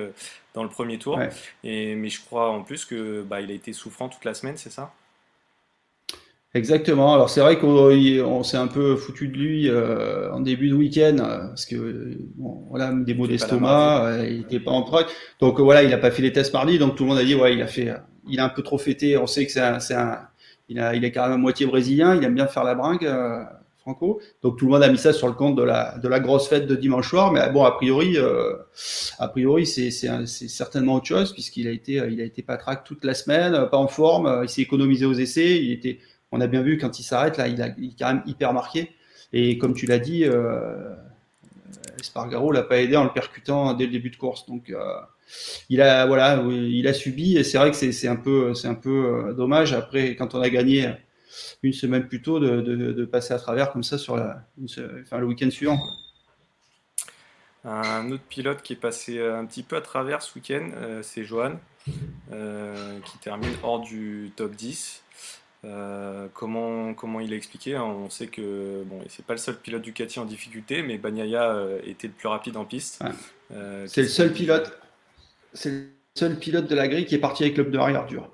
dans 0.54 0.64
le 0.64 0.68
premier 0.68 0.98
tour. 0.98 1.20
Et, 1.62 1.94
mais 1.94 2.08
je 2.08 2.20
crois 2.20 2.50
en 2.50 2.62
plus 2.62 2.84
que 2.84 3.22
bah, 3.22 3.40
il 3.40 3.48
a 3.52 3.54
été 3.54 3.72
souffrant 3.72 4.08
toute 4.08 4.24
la 4.24 4.34
semaine, 4.34 4.56
c'est 4.56 4.72
ça? 4.72 4.92
Exactement. 6.52 7.14
Alors 7.14 7.30
c'est 7.30 7.40
vrai 7.40 7.60
qu'on 7.60 8.42
s'est 8.42 8.56
un 8.56 8.66
peu 8.66 8.96
foutu 8.96 9.28
de 9.28 9.38
lui 9.38 9.70
en 9.70 10.40
début 10.40 10.68
de 10.68 10.74
week-end 10.74 11.16
parce 11.18 11.64
que 11.64 12.18
voilà 12.70 12.92
des 12.92 13.14
maux 13.14 13.28
d'estomac, 13.28 14.24
il 14.24 14.38
n'était 14.38 14.58
pas 14.58 14.72
en 14.72 14.82
prêt. 14.82 15.06
Donc 15.38 15.60
voilà, 15.60 15.84
il 15.84 15.90
n'a 15.90 15.98
pas 15.98 16.10
fait 16.10 16.22
les 16.22 16.32
tests 16.32 16.52
mardi, 16.52 16.80
donc 16.80 16.96
tout 16.96 17.04
le 17.04 17.10
monde 17.10 17.18
a 17.18 17.24
dit 17.24 17.36
ouais 17.36 17.54
il 17.54 17.62
a 17.62 17.68
fait, 17.68 17.94
il 18.28 18.40
a 18.40 18.46
un 18.46 18.48
peu 18.48 18.62
trop 18.62 18.78
fêté. 18.78 19.16
On 19.16 19.28
sait 19.28 19.46
que 19.46 19.52
c'est 19.52 19.60
un 19.94 20.29
il, 20.70 20.80
a, 20.80 20.94
il 20.94 21.04
est 21.04 21.12
carrément 21.12 21.36
moitié 21.36 21.66
brésilien, 21.66 22.16
il 22.16 22.24
aime 22.24 22.34
bien 22.34 22.46
faire 22.46 22.64
la 22.64 22.74
bringue, 22.74 23.04
euh, 23.04 23.42
Franco. 23.78 24.20
Donc 24.42 24.58
tout 24.58 24.66
le 24.66 24.72
monde 24.72 24.82
a 24.82 24.88
mis 24.88 24.98
ça 24.98 25.12
sur 25.12 25.26
le 25.26 25.34
compte 25.34 25.56
de 25.56 25.62
la, 25.62 26.20
grosse 26.20 26.48
fête 26.48 26.66
de 26.66 26.76
dimanche 26.76 27.10
soir. 27.10 27.32
Mais 27.32 27.50
bon, 27.50 27.64
a 27.64 27.72
priori, 27.72 28.16
euh, 28.16 28.54
a 29.18 29.28
priori, 29.28 29.66
c'est, 29.66 29.90
certainement 29.90 30.94
autre 30.94 31.06
chose 31.06 31.32
puisqu'il 31.32 31.68
a 31.68 31.70
été, 31.70 31.94
il 32.10 32.20
a 32.20 32.24
été 32.24 32.42
patraque 32.42 32.84
toute 32.84 33.04
la 33.04 33.14
semaine, 33.14 33.68
pas 33.70 33.78
en 33.78 33.88
forme. 33.88 34.40
Il 34.42 34.48
s'est 34.48 34.62
économisé 34.62 35.04
aux 35.04 35.14
essais. 35.14 35.78
On 36.32 36.40
a 36.40 36.46
bien 36.46 36.62
vu 36.62 36.78
quand 36.78 36.98
il 36.98 37.02
s'arrête 37.02 37.36
là, 37.36 37.48
il, 37.48 37.60
est 37.60 37.98
quand 37.98 38.06
même 38.06 38.22
hyper 38.26 38.52
marqué. 38.52 38.90
Et 39.32 39.58
comme 39.58 39.74
tu 39.74 39.86
l'as 39.86 39.98
dit, 39.98 40.24
euh, 40.24 40.94
Espargaro 42.00 42.52
l'a 42.52 42.62
pas 42.62 42.78
aidé 42.78 42.96
en 42.96 43.04
le 43.04 43.12
percutant 43.12 43.74
dès 43.74 43.86
le 43.86 43.92
début 43.92 44.10
de 44.10 44.16
course. 44.16 44.46
Donc 44.46 44.70
euh, 44.70 44.78
il 45.68 45.80
a 45.80 46.06
voilà, 46.06 46.42
il 46.48 46.86
a 46.88 46.92
subi 46.92 47.36
et 47.36 47.44
c'est 47.44 47.58
vrai 47.58 47.70
que 47.70 47.76
c'est 47.76 48.08
un 48.08 48.16
peu 48.16 48.54
c'est 48.54 48.68
un 48.68 48.74
peu 48.74 49.28
euh, 49.28 49.32
dommage 49.32 49.72
après 49.72 50.16
quand 50.16 50.34
on 50.34 50.40
a 50.40 50.50
gagné 50.50 50.92
une 51.62 51.72
semaine 51.72 52.08
plus 52.08 52.22
tôt 52.22 52.40
de, 52.40 53.04
passer 53.04 53.34
à 53.34 53.38
travers 53.38 53.72
comme 53.72 53.84
ça 53.84 53.98
sur 53.98 54.16
la, 54.16 54.44
enfin, 54.62 55.18
le 55.18 55.26
week-end 55.26 55.50
suivant. 55.50 55.78
Un 57.64 58.10
autre 58.10 58.22
pilote 58.28 58.62
qui 58.62 58.72
est 58.72 58.76
passé 58.76 59.20
un 59.20 59.44
petit 59.44 59.62
peu 59.62 59.76
à 59.76 59.82
travers 59.82 60.22
ce 60.22 60.34
week-end, 60.34 60.70
euh, 60.74 61.02
c'est 61.02 61.24
Johan, 61.24 61.60
euh, 62.32 62.98
qui 63.00 63.18
termine 63.18 63.52
hors 63.62 63.80
du 63.80 64.32
top 64.34 64.54
10. 64.54 65.04
comment, 66.32 66.94
comment 66.94 67.20
il 67.20 67.32
a 67.34 67.36
expliqué 67.36 67.76
hein, 67.76 67.84
On 67.84 68.08
sait 68.08 68.28
que 68.28 68.82
bon, 68.86 69.00
c'est 69.08 69.24
pas 69.24 69.34
le 69.34 69.38
seul 69.38 69.56
pilote 69.56 69.82
Ducati 69.82 70.18
en 70.18 70.24
difficulté, 70.24 70.82
mais 70.82 70.96
Bagnaia 70.96 71.54
était 71.84 72.08
le 72.08 72.14
plus 72.14 72.28
rapide 72.28 72.56
en 72.56 72.64
piste. 72.64 73.02
c'est 73.86 74.02
le 74.02 74.08
seul 74.08 74.32
pilote 74.32 74.72
c'est 75.52 75.70
le 75.70 75.86
seul 76.14 76.38
pilote 76.38 76.68
de 76.68 76.74
la 76.74 76.88
grille 76.88 77.06
qui 77.06 77.14
est 77.14 77.18
parti 77.18 77.44
avec 77.44 77.56
le 77.56 77.68
pneu 77.68 77.78
arrière 77.78 78.06
dur. 78.06 78.30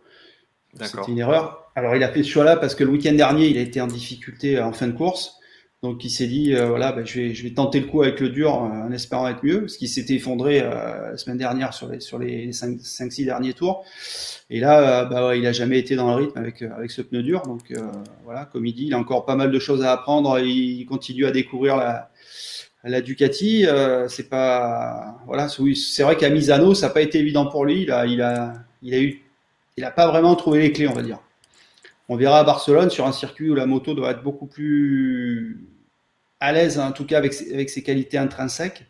C'était 0.80 1.10
une 1.10 1.18
erreur. 1.18 1.70
Alors 1.74 1.96
il 1.96 2.02
a 2.02 2.08
fait 2.08 2.22
ce 2.22 2.28
choix-là 2.28 2.56
parce 2.56 2.74
que 2.74 2.84
le 2.84 2.90
week-end 2.90 3.12
dernier, 3.12 3.48
il 3.48 3.58
a 3.58 3.62
été 3.62 3.80
en 3.80 3.86
difficulté 3.86 4.60
en 4.60 4.72
fin 4.72 4.88
de 4.88 4.92
course. 4.92 5.36
Donc 5.82 6.04
il 6.04 6.10
s'est 6.10 6.26
dit, 6.26 6.54
euh, 6.54 6.68
voilà, 6.68 6.90
bah, 6.92 7.04
je, 7.04 7.20
vais, 7.20 7.34
je 7.34 7.42
vais 7.42 7.52
tenter 7.52 7.80
le 7.80 7.86
coup 7.86 8.02
avec 8.02 8.18
le 8.20 8.30
dur 8.30 8.54
euh, 8.54 8.86
en 8.86 8.90
espérant 8.92 9.28
être 9.28 9.44
mieux, 9.44 9.60
parce 9.60 9.76
qu'il 9.76 9.88
s'était 9.88 10.14
effondré 10.14 10.60
euh, 10.60 11.10
la 11.12 11.16
semaine 11.18 11.36
dernière 11.36 11.74
sur 11.74 11.88
les, 11.88 12.00
sur 12.00 12.18
les 12.18 12.50
5-6 12.50 13.26
derniers 13.26 13.52
tours. 13.52 13.84
Et 14.48 14.58
là, 14.58 15.04
bah, 15.04 15.36
il 15.36 15.46
a 15.46 15.52
jamais 15.52 15.78
été 15.78 15.94
dans 15.94 16.08
le 16.08 16.24
rythme 16.24 16.38
avec, 16.38 16.62
avec 16.62 16.90
ce 16.90 17.02
pneu 17.02 17.22
dur. 17.22 17.42
Donc 17.42 17.72
voilà, 18.24 18.46
comme 18.46 18.64
il 18.64 18.74
dit, 18.74 18.86
il 18.86 18.94
a 18.94 18.98
encore 18.98 19.26
pas 19.26 19.36
mal 19.36 19.50
de 19.50 19.58
choses 19.58 19.82
à 19.82 19.92
apprendre. 19.92 20.38
Il 20.40 20.84
continue 20.86 21.26
à 21.26 21.30
découvrir 21.30 21.76
la, 21.76 22.10
la 22.86 23.00
Ducati, 23.00 23.66
euh, 23.66 24.08
c'est 24.08 24.28
pas 24.28 25.18
voilà, 25.26 25.48
c'est 25.48 26.02
vrai 26.02 26.16
qu'à 26.16 26.30
Misano, 26.30 26.74
ça 26.74 26.86
n'a 26.86 26.92
pas 26.92 27.02
été 27.02 27.18
évident 27.18 27.46
pour 27.46 27.64
lui. 27.64 27.82
Il 27.82 27.90
a, 27.90 28.06
il 28.06 28.22
a, 28.22 28.52
il 28.82 28.94
a 28.94 29.00
eu, 29.00 29.22
il 29.76 29.84
a 29.84 29.90
pas 29.90 30.06
vraiment 30.06 30.34
trouvé 30.36 30.60
les 30.60 30.72
clés, 30.72 30.88
on 30.88 30.92
va 30.92 31.02
dire. 31.02 31.18
On 32.08 32.16
verra 32.16 32.38
à 32.40 32.44
Barcelone 32.44 32.90
sur 32.90 33.06
un 33.06 33.12
circuit 33.12 33.50
où 33.50 33.54
la 33.54 33.66
moto 33.66 33.94
doit 33.94 34.12
être 34.12 34.22
beaucoup 34.22 34.46
plus 34.46 35.66
à 36.38 36.52
l'aise, 36.52 36.78
en 36.78 36.92
tout 36.92 37.04
cas 37.04 37.18
avec, 37.18 37.32
ses 37.32 37.82
qualités 37.82 38.18
intrinsèques 38.18 38.86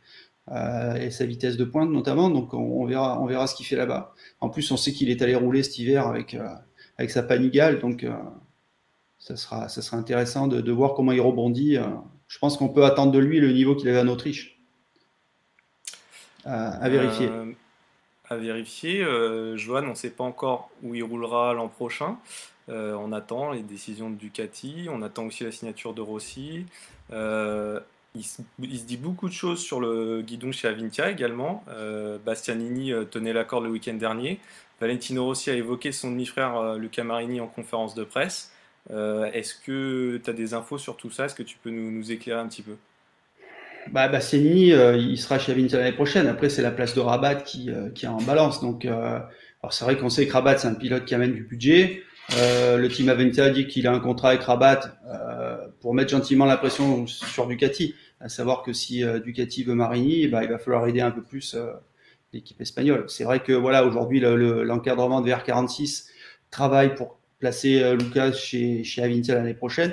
euh, 0.50 0.94
et 0.96 1.10
sa 1.10 1.24
vitesse 1.24 1.56
de 1.56 1.64
pointe 1.64 1.90
notamment. 1.90 2.28
Donc 2.28 2.52
on, 2.52 2.84
verra, 2.84 3.20
on 3.20 3.26
verra 3.26 3.46
ce 3.46 3.54
qu'il 3.54 3.66
fait 3.66 3.76
là-bas. 3.76 4.14
En 4.40 4.50
plus, 4.50 4.70
on 4.70 4.76
sait 4.76 4.92
qu'il 4.92 5.10
est 5.10 5.22
allé 5.22 5.34
rouler 5.34 5.62
cet 5.62 5.78
hiver 5.78 6.06
avec 6.06 6.34
euh, 6.34 6.46
avec 6.98 7.10
sa 7.10 7.22
Panigale, 7.22 7.78
donc 7.78 8.06
ça 9.18 9.36
sera, 9.36 9.68
ça 9.68 9.82
sera 9.82 9.98
intéressant 9.98 10.46
de, 10.46 10.62
de 10.62 10.72
voir 10.72 10.94
comment 10.94 11.12
il 11.12 11.20
rebondit 11.20 11.76
je 12.28 12.38
pense 12.38 12.56
qu'on 12.56 12.68
peut 12.68 12.84
attendre 12.84 13.12
de 13.12 13.18
lui 13.18 13.40
le 13.40 13.52
niveau 13.52 13.74
qu'il 13.74 13.88
avait 13.88 14.00
en 14.00 14.08
Autriche. 14.08 14.56
À, 16.44 16.88
vérifier. 16.88 17.28
Euh, 17.28 17.52
à 18.28 18.36
vérifier. 18.36 19.02
Euh, 19.02 19.56
Johan, 19.56 19.84
on 19.84 19.90
ne 19.90 19.94
sait 19.94 20.10
pas 20.10 20.24
encore 20.24 20.70
où 20.82 20.94
il 20.94 21.02
roulera 21.02 21.54
l'an 21.54 21.68
prochain. 21.68 22.18
Euh, 22.68 22.94
on 22.94 23.12
attend 23.12 23.52
les 23.52 23.62
décisions 23.62 24.10
de 24.10 24.16
Ducati, 24.16 24.88
on 24.90 25.02
attend 25.02 25.24
aussi 25.24 25.44
la 25.44 25.52
signature 25.52 25.92
de 25.94 26.00
Rossi. 26.00 26.66
Il 27.10 28.24
se, 28.24 28.40
dit 28.58 28.96
beaucoup 28.96 29.28
de 29.28 29.34
choses 29.34 29.60
sur 29.60 29.78
le 29.78 30.22
guidon 30.22 30.50
chez 30.50 30.68
Avintia 30.68 31.10
également. 31.10 31.64
Bastianini 32.24 32.92
tenait 33.10 33.32
l'accord 33.32 33.60
le 33.60 33.68
week-end 33.68 33.94
dernier. 33.94 34.40
Valentino 34.80 35.24
Rossi 35.24 35.50
a 35.50 35.54
évoqué 35.54 35.92
son 35.92 36.10
demi-frère 36.10 36.76
Luca 36.76 37.04
Marini 37.04 37.40
en 37.40 37.46
conférence 37.46 37.94
de 37.94 38.04
presse. 38.04 38.52
Euh, 38.90 39.30
est-ce 39.32 39.54
que 39.54 40.20
tu 40.22 40.30
as 40.30 40.32
des 40.32 40.54
infos 40.54 40.78
sur 40.78 40.96
tout 40.96 41.10
ça? 41.10 41.26
Est-ce 41.26 41.34
que 41.34 41.42
tu 41.42 41.58
peux 41.62 41.70
nous, 41.70 42.10
éclairer 42.12 42.40
un 42.40 42.48
petit 42.48 42.62
peu? 42.62 42.76
Bah, 43.90 44.08
Bastianini, 44.08 44.72
euh, 44.72 44.96
il 44.96 45.18
sera 45.18 45.38
chez 45.38 45.52
Avinti 45.52 45.74
l'année 45.74 45.92
prochaine. 45.92 46.26
Après, 46.26 46.48
c'est 46.48 46.62
la 46.62 46.70
place 46.70 46.94
de 46.94 47.00
Rabat 47.00 47.36
qui, 47.36 47.70
euh, 47.70 47.90
qui 47.90 48.06
est 48.06 48.08
en 48.08 48.20
balance. 48.22 48.60
Donc, 48.60 48.86
c'est 49.70 49.84
vrai 49.84 49.96
qu'on 49.96 50.10
sait 50.10 50.26
que 50.26 50.32
Rabat, 50.32 50.58
c'est 50.58 50.68
un 50.68 50.74
pilote 50.74 51.04
qui 51.04 51.14
amène 51.14 51.32
du 51.32 51.42
budget. 51.42 52.02
le 52.30 52.86
team 52.88 53.08
Avinti 53.08 53.40
a 53.40 53.50
dit 53.50 53.66
qu'il 53.66 53.86
a 53.86 53.92
un 53.92 54.00
contrat 54.00 54.30
avec 54.30 54.42
Rabat 54.42 54.80
pour 55.80 55.94
mettre 55.94 56.10
gentiment 56.10 56.44
la 56.44 56.56
pression 56.56 57.06
sur 57.06 57.46
Ducati. 57.46 57.94
À 58.20 58.28
savoir 58.28 58.62
que 58.62 58.72
si 58.72 59.02
Ducati 59.24 59.64
veut 59.64 59.74
Marini, 59.74 60.28
bah, 60.28 60.44
il 60.44 60.50
va 60.50 60.58
falloir 60.58 60.86
aider 60.86 61.00
un 61.00 61.10
peu 61.10 61.22
plus 61.22 61.56
l'équipe 62.32 62.60
espagnole. 62.60 63.06
C'est 63.08 63.24
vrai 63.24 63.40
que 63.40 63.52
voilà, 63.52 63.84
aujourd'hui, 63.84 64.20
l'encadrement 64.20 65.20
de 65.20 65.30
VR46 65.30 66.06
travaille 66.50 66.94
pour 66.94 67.18
placer 67.46 67.80
euh, 67.80 67.94
Lucas 67.94 68.32
chez, 68.32 68.82
chez 68.82 69.04
Avintia 69.04 69.36
l'année 69.36 69.54
prochaine. 69.54 69.92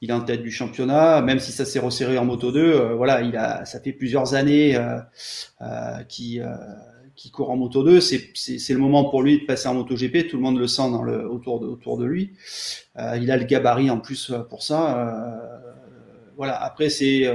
Il 0.00 0.08
est 0.08 0.14
en 0.14 0.22
tête 0.22 0.40
du 0.42 0.50
championnat, 0.50 1.20
même 1.20 1.38
si 1.38 1.52
ça 1.52 1.66
s'est 1.66 1.78
resserré 1.78 2.16
en 2.16 2.24
Moto 2.24 2.50
2. 2.50 2.60
Euh, 2.60 2.94
voilà, 2.94 3.20
il 3.20 3.36
a, 3.36 3.66
ça 3.66 3.78
fait 3.78 3.92
plusieurs 3.92 4.34
années 4.34 4.74
euh, 4.74 4.98
euh 5.60 6.02
qui 6.08 6.40
qui 7.14 7.30
court 7.30 7.50
en 7.50 7.56
Moto 7.56 7.84
2. 7.84 8.00
C'est 8.00 8.70
le 8.70 8.78
moment 8.78 9.04
pour 9.04 9.22
lui 9.22 9.40
de 9.40 9.44
passer 9.44 9.68
en 9.68 9.74
Moto 9.74 9.94
GP. 9.94 10.28
Tout 10.28 10.36
le 10.38 10.42
monde 10.42 10.58
le 10.58 10.66
sent 10.66 10.90
dans 10.90 11.02
le, 11.02 11.28
autour, 11.28 11.60
de, 11.60 11.66
autour 11.66 11.98
de 11.98 12.06
lui. 12.06 12.32
Il 12.96 13.30
a 13.30 13.36
le 13.36 13.44
gabarit 13.44 13.90
en 13.90 14.00
plus 14.00 14.32
pour 14.48 14.62
ça. 14.62 14.80
Voilà. 16.36 16.60
Après, 16.60 16.88
c'est 16.88 17.32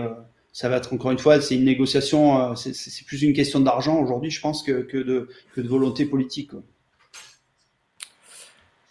ça 0.51 0.67
va 0.67 0.77
être 0.77 0.91
encore 0.93 1.11
une 1.11 1.19
fois, 1.19 1.39
c'est 1.39 1.55
une 1.55 1.63
négociation. 1.63 2.55
c'est 2.55 3.05
plus 3.05 3.21
une 3.21 3.33
question 3.33 3.61
d'argent 3.61 4.01
aujourd'hui, 4.01 4.31
je 4.31 4.41
pense, 4.41 4.63
que, 4.63 4.81
que, 4.81 4.97
de, 4.97 5.29
que 5.53 5.61
de 5.61 5.67
volonté 5.69 6.05
politique. 6.05 6.51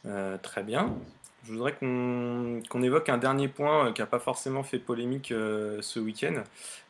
Euh, 0.06 0.38
très 0.38 0.62
bien. 0.62 0.94
Je 1.44 1.52
voudrais 1.52 1.72
qu'on 1.72 2.82
évoque 2.82 3.08
un 3.08 3.18
dernier 3.18 3.48
point 3.48 3.86
euh, 3.86 3.92
qui 3.92 4.00
n'a 4.00 4.06
pas 4.06 4.18
forcément 4.18 4.62
fait 4.62 4.78
polémique 4.78 5.32
euh, 5.32 5.80
ce 5.82 5.98
week-end, 5.98 6.42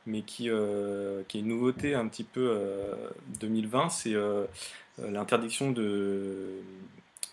mais 0.06 0.22
qui, 0.22 0.50
qui, 1.28 1.38
est 1.38 1.40
une 1.40 1.48
nouveauté 1.48 1.94
un 1.94 2.08
petit 2.08 2.24
peu 2.24 2.58
2020, 3.40 3.90
c'est 3.90 4.14
l'interdiction 4.98 5.70
de, 5.70 6.62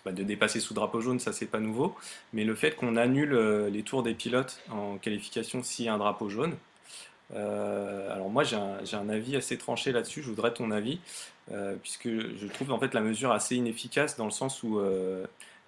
bah, 0.03 0.11
de 0.11 0.23
dépasser 0.23 0.59
sous 0.59 0.73
drapeau 0.73 0.99
jaune, 0.99 1.19
ça 1.19 1.31
c'est 1.31 1.45
pas 1.45 1.59
nouveau, 1.59 1.95
mais 2.33 2.43
le 2.43 2.53
fait 2.53 2.75
qu'on 2.75 2.97
annule 2.97 3.33
les 3.71 3.83
tours 3.83 4.03
des 4.03 4.13
pilotes 4.13 4.61
en 4.71 4.97
qualification 4.97 5.63
s'il 5.63 5.85
y 5.85 5.87
a 5.87 5.93
un 5.93 5.97
drapeau 5.97 6.27
jaune. 6.27 6.55
alors 7.33 8.29
moi 8.29 8.43
j'ai 8.43 8.57
un, 8.57 8.79
un, 8.91 9.09
avis 9.09 9.37
assez 9.37 9.57
tranché 9.57 9.93
là-dessus, 9.93 10.21
je 10.21 10.27
voudrais 10.27 10.53
ton 10.53 10.69
avis, 10.69 10.99
puisque 11.81 12.09
je 12.09 12.47
trouve 12.47 12.73
en 12.73 12.79
fait 12.79 12.93
la 12.93 13.01
mesure 13.01 13.31
assez 13.31 13.55
inefficace 13.55 14.17
dans 14.17 14.25
le 14.25 14.31
sens 14.31 14.63
où 14.63 14.81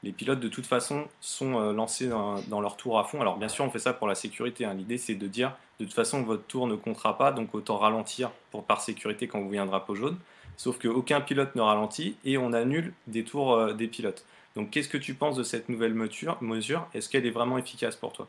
les 0.07 0.13
pilotes 0.13 0.39
de 0.39 0.47
toute 0.47 0.65
façon 0.65 1.03
sont 1.19 1.59
euh, 1.59 1.73
lancés 1.73 2.07
dans, 2.07 2.61
leur 2.61 2.77
tour 2.77 2.97
à 2.97 3.03
fond. 3.03 3.19
Alors 3.19 3.37
bien 3.37 3.49
sûr, 3.49 3.65
on 3.65 3.69
fait 3.69 3.77
ça 3.77 3.91
pour 3.91 4.07
la 4.07 4.15
sécurité. 4.15 4.63
Hein. 4.63 4.73
L'idée, 4.73 4.97
c'est 4.97 5.15
de 5.15 5.27
dire 5.27 5.51
de 5.81 5.85
toute 5.85 5.93
façon, 5.93 6.23
votre 6.23 6.43
tour 6.43 6.65
ne 6.65 6.75
comptera 6.75 7.17
pas, 7.17 7.33
donc 7.33 7.53
autant 7.53 7.75
ralentir 7.75 8.31
pour, 8.49 8.63
par 8.63 8.79
sécurité 8.79 9.27
quand 9.27 9.39
vous 9.39 9.47
voyez 9.47 9.59
un 9.59 9.65
drapeau 9.65 9.95
jaune. 9.95 10.17
Sauf 10.55 10.79
qu'aucun 10.79 11.19
pilote 11.19 11.53
ne 11.55 11.61
ralentit 11.61 12.15
et 12.23 12.37
on 12.37 12.53
annule 12.53 12.93
des 13.07 13.25
tours 13.25 13.53
euh, 13.53 13.73
des 13.73 13.87
pilotes. 13.87 14.23
Donc 14.55 14.69
qu'est-ce 14.69 14.87
que 14.87 14.97
tu 14.97 15.13
penses 15.13 15.35
de 15.35 15.43
cette 15.43 15.67
nouvelle 15.67 15.93
mesure? 15.93 16.87
Est-ce 16.93 17.09
qu'elle 17.09 17.25
est 17.25 17.31
vraiment 17.31 17.57
efficace 17.57 17.97
pour 17.97 18.13
toi? 18.13 18.27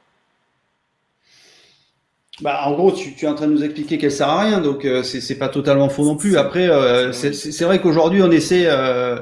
Bah, 2.41 2.63
en 2.67 2.73
gros, 2.73 2.91
tu, 2.91 3.15
es 3.25 3.29
en 3.29 3.35
train 3.35 3.47
de 3.47 3.53
nous 3.53 3.65
expliquer 3.65 3.99
qu'elle 3.99 4.13
sert 4.13 4.29
à 4.29 4.43
rien, 4.43 4.61
donc 4.61 4.85
euh, 4.85 5.05
c'est 5.05 5.39
pas 5.39 5.49
totalement 5.49 5.89
faux 5.89 6.05
non 6.05 6.17
plus. 6.17 6.37
Après, 6.37 6.69
c'est 7.13 7.65
vrai 7.65 7.81
qu'aujourd'hui, 7.81 8.21
on 8.23 8.31
essaie, 8.33 8.67
euh, 8.67 9.21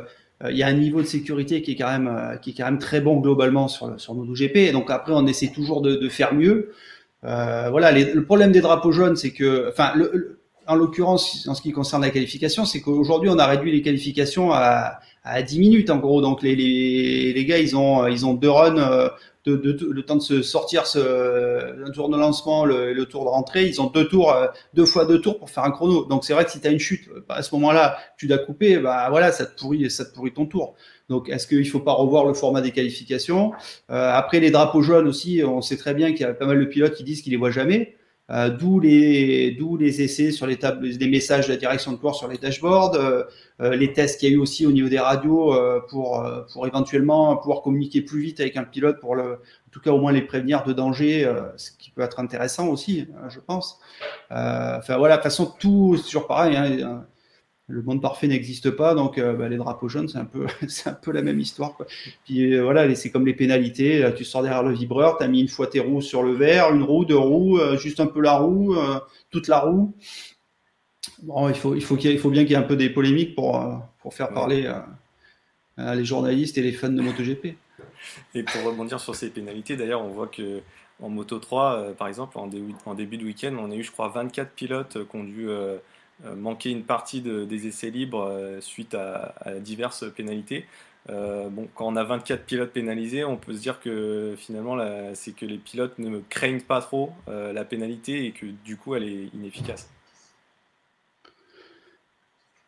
il 0.48 0.56
y 0.56 0.62
a 0.62 0.66
un 0.66 0.74
niveau 0.74 1.00
de 1.00 1.06
sécurité 1.06 1.62
qui 1.62 1.72
est 1.72 1.76
quand 1.76 1.90
même 1.90 2.08
euh, 2.08 2.36
qui 2.36 2.50
est 2.50 2.54
quand 2.54 2.66
même 2.66 2.78
très 2.78 3.00
bon 3.00 3.20
globalement 3.20 3.68
sur 3.68 3.98
sur 3.98 4.14
nos 4.14 4.34
GP. 4.34 4.56
Et 4.56 4.72
donc 4.72 4.90
après, 4.90 5.12
on 5.14 5.26
essaie 5.26 5.48
toujours 5.48 5.80
de, 5.82 5.96
de 5.96 6.08
faire 6.08 6.34
mieux. 6.34 6.72
voilà, 7.22 7.90
le 7.92 8.24
problème 8.24 8.52
des 8.52 8.60
drapeaux 8.60 8.92
jaunes, 8.92 9.16
c'est 9.16 9.32
que, 9.32 9.68
enfin, 9.68 9.92
en 10.66 10.74
l'occurrence, 10.74 11.46
en 11.48 11.54
ce 11.54 11.62
qui 11.62 11.72
concerne 11.72 12.02
la 12.02 12.10
qualification, 12.10 12.64
c'est 12.64 12.80
qu'aujourd'hui, 12.80 13.30
on 13.30 13.38
a 13.38 13.46
réduit 13.46 13.72
les 13.72 13.82
qualifications 13.82 14.52
à, 14.52 14.98
à 15.26 15.42
10 15.42 15.58
minutes 15.58 15.90
en 15.90 15.98
gros. 15.98 16.22
Donc 16.22 16.42
les, 16.42 16.56
les, 16.56 17.32
les 17.32 17.44
gars, 17.44 17.58
ils 17.58 17.76
ont 17.76 18.06
ils 18.06 18.24
ont 18.24 18.34
deux 18.34 18.50
runs 18.50 19.10
de, 19.54 19.92
le 19.92 20.02
temps 20.02 20.16
de 20.16 20.22
se 20.22 20.42
sortir 20.42 20.86
ce, 20.86 21.84
un 21.86 21.90
tour 21.90 22.08
de 22.08 22.16
lancement, 22.16 22.64
le, 22.64 22.92
le, 22.92 23.06
tour 23.06 23.24
de 23.24 23.28
rentrée, 23.28 23.66
ils 23.66 23.80
ont 23.80 23.86
deux 23.86 24.08
tours, 24.08 24.32
euh, 24.32 24.46
deux 24.74 24.86
fois 24.86 25.04
deux 25.06 25.20
tours 25.20 25.38
pour 25.38 25.50
faire 25.50 25.64
un 25.64 25.70
chrono. 25.70 26.04
Donc 26.04 26.24
c'est 26.24 26.32
vrai 26.32 26.44
que 26.44 26.50
si 26.50 26.60
tu 26.60 26.66
as 26.66 26.70
une 26.70 26.78
chute, 26.80 27.08
bah, 27.28 27.36
à 27.36 27.42
ce 27.42 27.54
moment-là, 27.54 27.96
tu 28.18 28.26
dois 28.26 28.38
couper, 28.38 28.78
bah 28.78 29.06
voilà, 29.10 29.30
ça 29.32 29.46
te 29.46 29.58
pourrit, 29.58 29.88
ça 29.90 30.04
te 30.04 30.14
pourrit 30.14 30.32
ton 30.32 30.46
tour. 30.46 30.74
Donc 31.08 31.28
est-ce 31.28 31.46
qu'il 31.46 31.68
faut 31.68 31.80
pas 31.80 31.92
revoir 31.92 32.24
le 32.24 32.34
format 32.34 32.60
des 32.60 32.72
qualifications? 32.72 33.52
Euh, 33.90 34.10
Après 34.12 34.40
les 34.40 34.50
drapeaux 34.50 34.82
jaunes 34.82 35.06
aussi, 35.06 35.42
on 35.44 35.60
sait 35.62 35.76
très 35.76 35.94
bien 35.94 36.12
qu'il 36.12 36.22
y 36.22 36.24
a 36.24 36.34
pas 36.34 36.46
mal 36.46 36.58
de 36.58 36.64
pilotes 36.64 36.94
qui 36.94 37.04
disent 37.04 37.22
qu'ils 37.22 37.32
les 37.32 37.38
voient 37.38 37.50
jamais. 37.50 37.96
Euh, 38.28 38.50
d'où 38.50 38.80
les 38.80 39.52
d'où 39.52 39.76
les 39.76 40.02
essais 40.02 40.32
sur 40.32 40.48
les 40.48 40.56
tables, 40.56 40.96
des 40.96 41.06
messages 41.06 41.46
de 41.46 41.52
la 41.52 41.56
direction 41.56 41.92
de 41.92 41.96
course 41.96 42.18
sur 42.18 42.26
les 42.26 42.38
dashboards, 42.38 42.96
euh, 42.96 43.22
euh, 43.60 43.76
les 43.76 43.92
tests 43.92 44.18
qu'il 44.18 44.28
y 44.28 44.32
a 44.32 44.34
eu 44.34 44.38
aussi 44.38 44.66
au 44.66 44.72
niveau 44.72 44.88
des 44.88 44.98
radios 44.98 45.54
pour 45.88 46.26
pour 46.52 46.66
éventuellement 46.66 47.36
pouvoir 47.36 47.62
communiquer 47.62 48.02
plus 48.02 48.20
vite 48.20 48.40
avec 48.40 48.56
un 48.56 48.64
pilote 48.64 48.98
pour 49.00 49.14
le, 49.14 49.34
en 49.34 49.70
tout 49.70 49.80
cas 49.80 49.92
au 49.92 49.98
moins 49.98 50.10
les 50.10 50.22
prévenir 50.22 50.64
de 50.64 50.72
danger, 50.72 51.32
ce 51.56 51.70
qui 51.78 51.90
peut 51.90 52.02
être 52.02 52.18
intéressant 52.18 52.66
aussi, 52.66 53.06
je 53.28 53.38
pense. 53.38 53.78
enfin 54.30 54.96
voilà, 54.98 55.16
de 55.16 55.22
toute 55.22 55.30
façon 55.30 55.54
tout 55.58 55.96
c'est 55.96 56.04
toujours 56.04 56.26
pareil. 56.26 56.56
Hein, 56.56 57.06
le 57.68 57.82
monde 57.82 58.00
parfait 58.00 58.28
n'existe 58.28 58.70
pas, 58.70 58.94
donc 58.94 59.18
euh, 59.18 59.32
bah, 59.32 59.48
les 59.48 59.56
drapeaux 59.56 59.88
jaunes, 59.88 60.08
c'est 60.08 60.18
un 60.18 60.24
peu, 60.24 60.46
c'est 60.68 60.88
un 60.88 60.94
peu 60.94 61.10
la 61.10 61.22
même 61.22 61.40
histoire. 61.40 61.74
Quoi. 61.74 61.86
Puis 62.24 62.54
euh, 62.54 62.62
voilà, 62.62 62.92
c'est 62.94 63.10
comme 63.10 63.26
les 63.26 63.34
pénalités. 63.34 64.08
tu 64.16 64.24
sors 64.24 64.42
derrière 64.42 64.62
le 64.62 64.72
vibreur, 64.72 65.18
tu 65.18 65.24
as 65.24 65.28
mis 65.28 65.40
une 65.40 65.48
fois 65.48 65.66
tes 65.66 65.80
roues 65.80 66.00
sur 66.00 66.22
le 66.22 66.32
verre, 66.32 66.72
une 66.72 66.82
roue, 66.82 67.04
deux 67.04 67.16
roues, 67.16 67.58
euh, 67.58 67.76
juste 67.76 68.00
un 68.00 68.06
peu 68.06 68.20
la 68.20 68.36
roue, 68.36 68.76
toute 69.30 69.48
la 69.48 69.60
roue. 69.60 69.94
Bon, 71.22 71.48
il 71.48 71.54
faut, 71.54 71.74
il 71.74 71.82
faut, 71.82 71.96
qu'il 71.96 72.10
il 72.10 72.18
faut 72.18 72.30
bien 72.30 72.42
qu'il 72.42 72.52
y 72.52 72.54
ait 72.54 72.58
un 72.58 72.62
peu 72.62 72.76
des 72.76 72.90
polémiques 72.90 73.34
pour, 73.34 73.60
pour 74.00 74.14
faire 74.14 74.32
parler 74.32 74.70
les 75.78 76.04
journalistes 76.04 76.58
et 76.58 76.62
les 76.62 76.72
fans 76.72 76.88
de 76.88 77.00
MotoGP. 77.00 77.56
Et 78.34 78.42
pour 78.42 78.62
rebondir 78.64 79.00
sur 79.00 79.14
ces 79.14 79.30
pénalités, 79.30 79.76
d'ailleurs, 79.76 80.02
on 80.02 80.10
voit 80.10 80.26
que 80.26 80.60
en 81.00 81.08
Moto 81.08 81.38
3, 81.38 81.94
par 81.98 82.08
exemple, 82.08 82.38
en 82.38 82.94
début 82.94 83.16
de 83.16 83.24
week-end, 83.24 83.56
on 83.58 83.70
a 83.70 83.74
eu, 83.74 83.82
je 83.82 83.90
crois, 83.90 84.08
24 84.08 84.50
pilotes 84.52 84.98
qui 85.08 85.16
ont 85.16 85.24
dû 85.24 85.48
euh, 86.24 86.34
manquer 86.34 86.70
une 86.70 86.84
partie 86.84 87.20
des 87.20 87.66
essais 87.66 87.90
libres 87.90 88.26
euh, 88.30 88.60
suite 88.60 88.94
à, 88.94 89.34
diverses 89.60 90.04
pénalités. 90.14 90.64
Euh, 91.10 91.48
bon, 91.50 91.68
quand 91.74 91.86
on 91.86 91.96
a 91.96 92.04
24 92.04 92.44
pilotes 92.44 92.72
pénalisés, 92.72 93.24
on 93.24 93.36
peut 93.36 93.52
se 93.52 93.60
dire 93.60 93.80
que 93.80 94.34
finalement, 94.36 94.76
c'est 95.14 95.36
que 95.36 95.44
les 95.44 95.58
pilotes 95.58 95.98
ne 95.98 96.20
craignent 96.28 96.62
pas 96.62 96.80
trop 96.80 97.12
la 97.28 97.64
pénalité 97.64 98.26
et 98.26 98.32
que 98.32 98.46
du 98.64 98.76
coup, 98.76 98.94
elle 98.94 99.04
est 99.04 99.28
inefficace. 99.34 99.88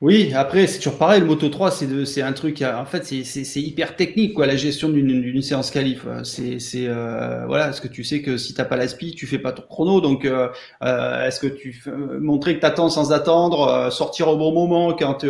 Oui, 0.00 0.32
après, 0.32 0.68
c'est 0.68 0.78
toujours 0.78 0.96
pareil, 0.96 1.18
le 1.18 1.26
Moto 1.26 1.48
3, 1.48 1.72
c'est 1.72 2.22
un 2.22 2.32
truc, 2.32 2.62
en 2.62 2.84
fait, 2.84 3.04
c'est 3.04 3.60
hyper 3.60 3.96
technique, 3.96 4.32
quoi, 4.32 4.46
la 4.46 4.54
gestion 4.54 4.88
d'une 4.90 5.42
séance 5.42 5.72
qualif. 5.72 6.06
C'est, 6.22 6.60
c'est, 6.60 6.86
euh, 6.86 7.44
voilà, 7.46 7.70
est-ce 7.70 7.80
que 7.80 7.88
tu 7.88 8.04
sais 8.04 8.22
que 8.22 8.36
si 8.36 8.54
t'as 8.54 8.64
pas 8.64 8.76
l'aspi, 8.76 9.10
tu 9.16 9.26
fais 9.26 9.40
pas 9.40 9.50
ton 9.50 9.62
chrono, 9.62 10.00
donc, 10.00 10.24
euh, 10.24 10.50
euh 10.84 11.26
est-ce 11.26 11.40
que 11.40 11.48
tu 11.48 11.82
montrer 12.20 12.54
que 12.54 12.60
t'attends 12.60 12.90
sans 12.90 13.10
attendre, 13.10 13.66
euh, 13.66 13.90
sortir 13.90 14.28
au 14.28 14.36
bon 14.36 14.52
moment, 14.52 14.92
quand, 14.94 15.24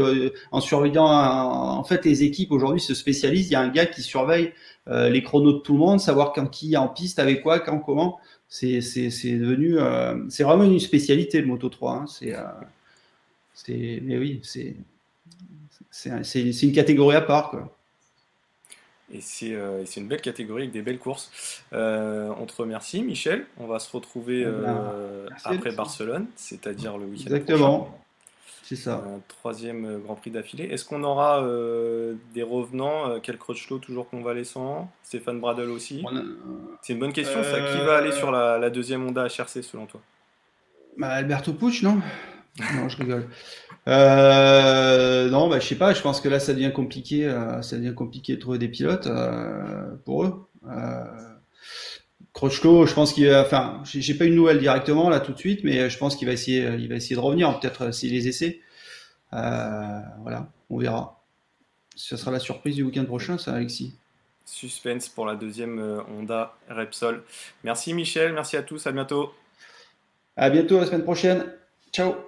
en 0.53 0.61
surveillant, 0.61 1.07
en 1.07 1.85
fait, 1.85 2.05
les 2.05 2.23
équipes 2.23 2.53
aujourd'hui 2.53 2.81
se 2.83 2.93
spécialisent, 2.93 3.49
il 3.49 3.53
y 3.53 3.57
a 3.57 3.61
un 3.61 3.69
gars 3.69 3.87
qui 3.87 4.03
surveille 4.03 4.53
les 4.87 5.23
chronos 5.23 5.53
de 5.55 5.59
tout 5.61 5.73
le 5.73 5.79
monde, 5.79 5.99
savoir 5.99 6.35
quand 6.35 6.47
qui 6.47 6.75
est 6.75 6.77
en 6.77 6.89
piste, 6.89 7.19
avec 7.19 7.43
quoi, 7.43 7.61
quand, 7.61 7.79
comment. 7.79 8.19
C'est 8.49 8.81
devenu, 8.81 9.79
c'est 10.29 10.43
vraiment 10.45 10.65
une 10.65 10.79
spécialité, 10.79 11.41
le 11.41 11.47
Moto 11.47 11.71
3, 11.71 11.93
hein, 11.93 12.05
c'est, 12.07 12.35
mais 13.69 14.19
oui, 14.19 14.41
c'est, 14.43 14.77
c'est, 15.91 16.63
une 16.63 16.73
catégorie 16.73 17.17
à 17.17 17.21
part. 17.21 17.51
Quoi. 17.51 17.75
Et 19.13 19.21
c'est, 19.21 19.55
euh, 19.55 19.85
une 19.97 20.09
belle 20.09 20.21
catégorie 20.21 20.65
avec 20.65 20.73
des 20.73 20.83
belles 20.83 20.99
courses. 20.99 21.63
Euh, 21.73 22.31
on 22.39 22.45
te 22.47 22.55
remercie, 22.57 23.03
Michel. 23.03 23.47
On 23.59 23.67
va 23.67 23.79
se 23.79 23.91
retrouver 23.91 24.43
eh 24.43 24.45
ben, 24.45 24.83
euh, 24.93 25.29
après 25.45 25.73
Barcelone, 25.73 26.27
c'est-à-dire 26.37 26.99
le 26.99 27.07
week-end 27.07 27.25
Exactement. 27.25 27.99
C'est 28.63 28.77
ça. 28.77 29.03
Troisième 29.29 29.99
Grand 30.03 30.15
Prix 30.15 30.31
d'affilée. 30.31 30.65
Est-ce 30.65 30.85
qu'on 30.85 31.03
aura 31.03 31.43
des 32.35 32.43
revenants 32.43 33.19
Quel 33.23 33.39
Crutchlow 33.39 33.79
toujours 33.79 34.11
convalescent 34.11 34.91
Stéphane 35.03 35.41
Bradel 35.41 35.71
aussi? 35.71 36.05
C'est 36.83 36.93
une 36.93 36.99
bonne 36.99 37.15
question. 37.15 37.43
Ça. 37.43 37.61
Qui 37.73 37.79
va 37.79 37.97
aller 37.97 38.13
sur 38.13 38.31
la, 38.31 38.69
deuxième 38.69 39.07
Honda 39.07 39.25
HRC 39.27 39.63
selon 39.63 39.87
toi? 39.87 40.03
Bah, 40.99 41.09
Alberto 41.09 41.55
Pucci, 41.55 41.83
non? 41.83 42.03
Non, 42.75 42.89
je 42.89 42.97
rigole. 42.97 43.29
Euh, 43.87 45.29
non, 45.31 45.49
bah, 45.49 45.61
je 45.61 45.67
sais 45.67 45.77
pas. 45.77 45.95
Je 45.95 46.03
pense 46.03 46.21
que 46.21 46.29
là, 46.29 46.41
ça 46.41 46.53
devient 46.53 46.73
compliqué. 46.73 47.27
Euh, 47.27 47.63
ça 47.63 47.77
devient 47.77 47.95
compliqué 47.95 48.37
de 48.37 48.41
trouver 48.41 48.59
des 48.59 48.69
pilotes 48.69 49.07
euh, 49.07 49.95
pour 50.05 50.25
eux. 50.25 50.47
Euh, 50.69 51.05
je 52.41 52.95
pense 52.95 53.13
qu'il, 53.13 53.35
enfin, 53.35 53.83
j'ai 53.85 54.15
pas 54.15 54.25
une 54.25 54.37
nouvelle 54.37 54.61
directement 54.61 55.11
là 55.11 55.19
tout 55.19 55.33
de 55.33 55.39
suite, 55.39 55.65
mais 55.65 55.91
je 55.91 55.99
pense 55.99 56.15
qu'il 56.15 56.29
va 56.29 56.33
essayer, 56.35 56.69
il 56.79 56.89
va 56.89 56.95
essayer 56.95 57.17
de 57.17 57.21
revenir. 57.21 57.59
Peut-être 57.59 57.93
s'il 57.93 58.13
les 58.13 58.29
essaie. 58.29 58.61
voilà, 59.33 60.49
on 60.71 60.79
verra. 60.79 61.25
Ce 61.97 62.17
sera 62.17 62.31
la 62.31 62.39
surprise 62.39 62.77
du 62.77 62.85
week-end 62.85 63.07
prochain, 63.07 63.39
ça, 63.39 63.55
Alexis. 63.55 63.95
Suspense 64.45 65.09
pour 65.09 65.27
la 65.27 65.35
deuxième 65.35 65.81
Honda 66.09 66.55
Repsol. 66.71 67.25
Merci 67.65 67.93
Michel, 67.93 68.33
merci 68.33 68.57
à 68.57 68.63
tous, 68.63 68.87
à 68.87 68.93
bientôt. 68.93 69.35
À 70.37 70.49
bientôt 70.49 70.79
la 70.79 70.87
semaine 70.87 71.03
prochaine. 71.03 71.45
Ciao. 71.93 72.28